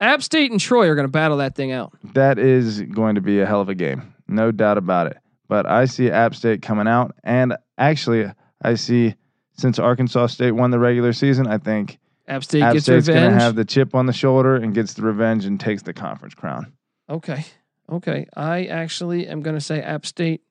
[0.00, 1.92] App State and Troy are going to battle that thing out.
[2.14, 5.16] That is going to be a hell of a game, no doubt about it.
[5.46, 8.26] But I see App State coming out, and actually,
[8.60, 9.14] I see
[9.52, 13.30] since Arkansas State won the regular season, I think App State App gets State's going
[13.30, 16.34] to have the chip on the shoulder and gets the revenge and takes the conference
[16.34, 16.72] crown.
[17.08, 17.44] Okay.
[17.88, 18.26] Okay.
[18.34, 20.42] I actually am going to say App State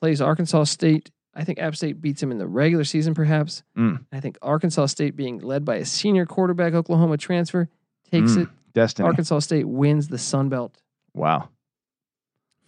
[0.00, 1.10] plays Arkansas State.
[1.34, 3.62] I think App State beats him in the regular season, perhaps.
[3.76, 4.04] Mm.
[4.12, 7.68] I think Arkansas State, being led by a senior quarterback, Oklahoma transfer,
[8.10, 8.42] takes Mm.
[8.44, 8.48] it.
[8.72, 9.06] Destiny.
[9.06, 10.80] Arkansas State wins the Sun Belt.
[11.12, 11.48] Wow.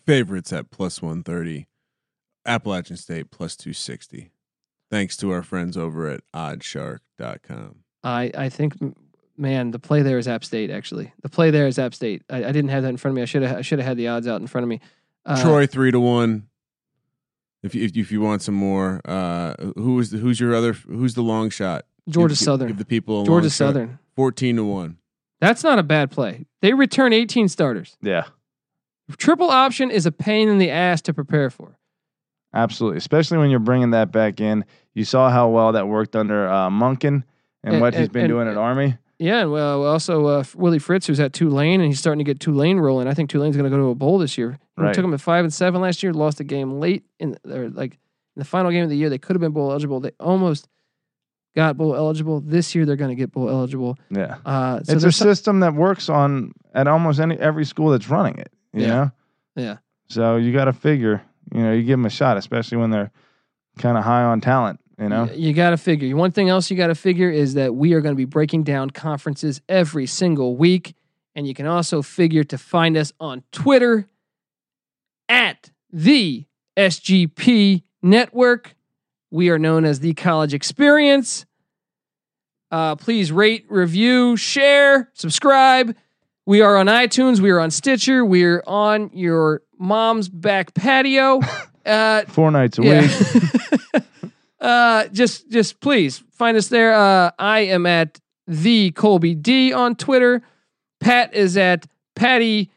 [0.04, 1.66] Favorites at plus 130.
[2.44, 4.30] Appalachian State plus 260.
[4.90, 7.76] Thanks to our friends over at oddshark.com.
[8.04, 8.74] I, I think,
[9.36, 11.12] man, the play there is App State, actually.
[11.22, 12.22] The play there is App State.
[12.30, 13.22] I, I didn't have that in front of me.
[13.22, 14.80] I should have I should have had the odds out in front of me.
[15.24, 16.46] Uh, Troy 3 to 1.
[17.66, 20.54] If you, if you, if you want some more, uh, who is the, who's your
[20.54, 21.84] other who's the long shot?
[22.08, 22.68] Georgia Give- give- Southern.
[22.68, 23.56] Give the people a long Georgia shot.
[23.56, 23.98] Southern.
[24.14, 24.96] 14 to 1.
[25.40, 26.46] That's not a bad play.
[26.62, 27.96] They return 18 starters.
[28.00, 28.24] Yeah,
[29.18, 31.78] Triple option is a pain in the ass to prepare for.
[32.54, 32.96] absolutely.
[32.98, 34.64] Especially when you're bringing that back in.
[34.94, 37.24] You saw how well that worked under uh, Monken
[37.62, 38.96] and, And- what he's been and- doing at Army.
[39.18, 42.38] Yeah, and well, also uh, Willie Fritz, who's at Tulane, and he's starting to get
[42.38, 43.08] Tulane rolling.
[43.08, 44.58] I think Tulane's going to go to a bowl this year.
[44.76, 46.12] We took them at five and seven last year.
[46.12, 47.98] Lost a game late in, or like in
[48.40, 49.08] the final game of the year.
[49.08, 50.00] They could have been bowl eligible.
[50.00, 50.68] They almost
[51.54, 52.40] got bowl eligible.
[52.42, 53.96] This year, they're going to get bowl eligible.
[54.10, 54.36] Yeah.
[54.44, 58.36] Uh, so it's a system that works on at almost any every school that's running
[58.36, 58.52] it.
[58.74, 58.88] You Yeah.
[58.88, 59.10] know.
[59.56, 59.76] yeah,
[60.10, 61.22] So you got to figure,
[61.54, 63.10] you know, you give them a shot, especially when they're
[63.78, 64.78] kind of high on talent.
[64.98, 65.30] You know.
[65.34, 66.16] You got to figure.
[66.16, 68.62] One thing else you got to figure is that we are going to be breaking
[68.62, 70.94] down conferences every single week,
[71.34, 74.08] and you can also figure to find us on Twitter
[75.28, 78.74] at the SGP Network.
[79.30, 81.44] We are known as the College Experience.
[82.70, 85.94] Uh, please rate, review, share, subscribe.
[86.46, 87.40] We are on iTunes.
[87.40, 88.24] We are on Stitcher.
[88.24, 91.40] We're on your mom's back patio.
[91.86, 93.00] Uh, Four nights a yeah.
[93.02, 94.02] week.
[94.60, 96.94] uh, just, just please find us there.
[96.94, 100.42] Uh, I am at the Colby D on Twitter.
[101.00, 102.70] Pat is at Patty.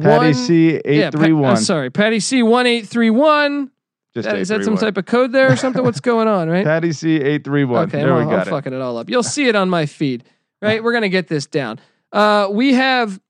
[0.00, 0.94] Patty C eight three one.
[0.96, 1.56] eight Pat- three I'm one.
[1.58, 3.70] sorry, Patty C one eight three one.
[4.14, 5.82] Just Is that some type of code there or something?
[5.82, 6.64] What's going on, right?
[6.72, 7.84] Patty C eight three one.
[7.88, 8.46] Okay, there well, we I'm it.
[8.48, 9.08] fucking it all up.
[9.08, 10.24] You'll see it on my feed,
[10.60, 10.82] right?
[10.82, 11.78] We're gonna get this down.
[12.10, 13.20] Uh, we have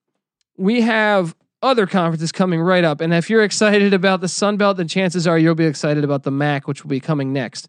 [0.57, 4.77] we have other conferences coming right up, and if you're excited about the Sun Belt,
[4.77, 7.69] then chances are you'll be excited about the MAC, which will be coming next.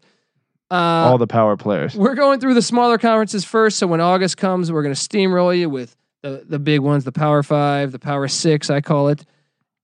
[0.70, 1.94] Uh, All the power players.
[1.94, 3.78] we're going through the smaller conferences first.
[3.78, 7.12] So when August comes, we're going to steamroll you with the, the big ones, the
[7.12, 9.24] Power Five, the Power Six, I call it.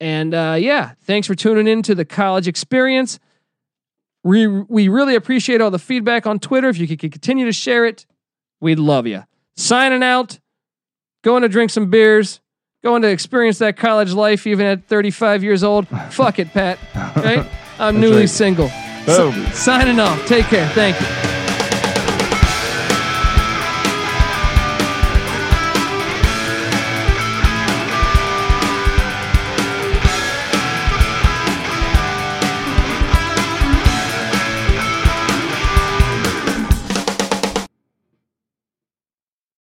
[0.01, 3.19] And uh, yeah, thanks for tuning in to the college experience.
[4.25, 6.69] We, we really appreciate all the feedback on Twitter.
[6.69, 8.07] If you could continue to share it,
[8.61, 9.25] we'd love you.
[9.57, 10.41] Signing out,
[11.23, 12.41] going to drink some beers,
[12.83, 15.87] going to experience that college life even at 35 years old.
[16.11, 16.79] Fuck it, Pat.
[17.17, 17.47] Right?
[17.79, 18.31] I'm That's newly right.
[18.31, 18.71] single.
[19.07, 19.33] Boom.
[19.53, 20.25] signing off.
[20.27, 20.69] Take care.
[20.71, 21.40] Thank you.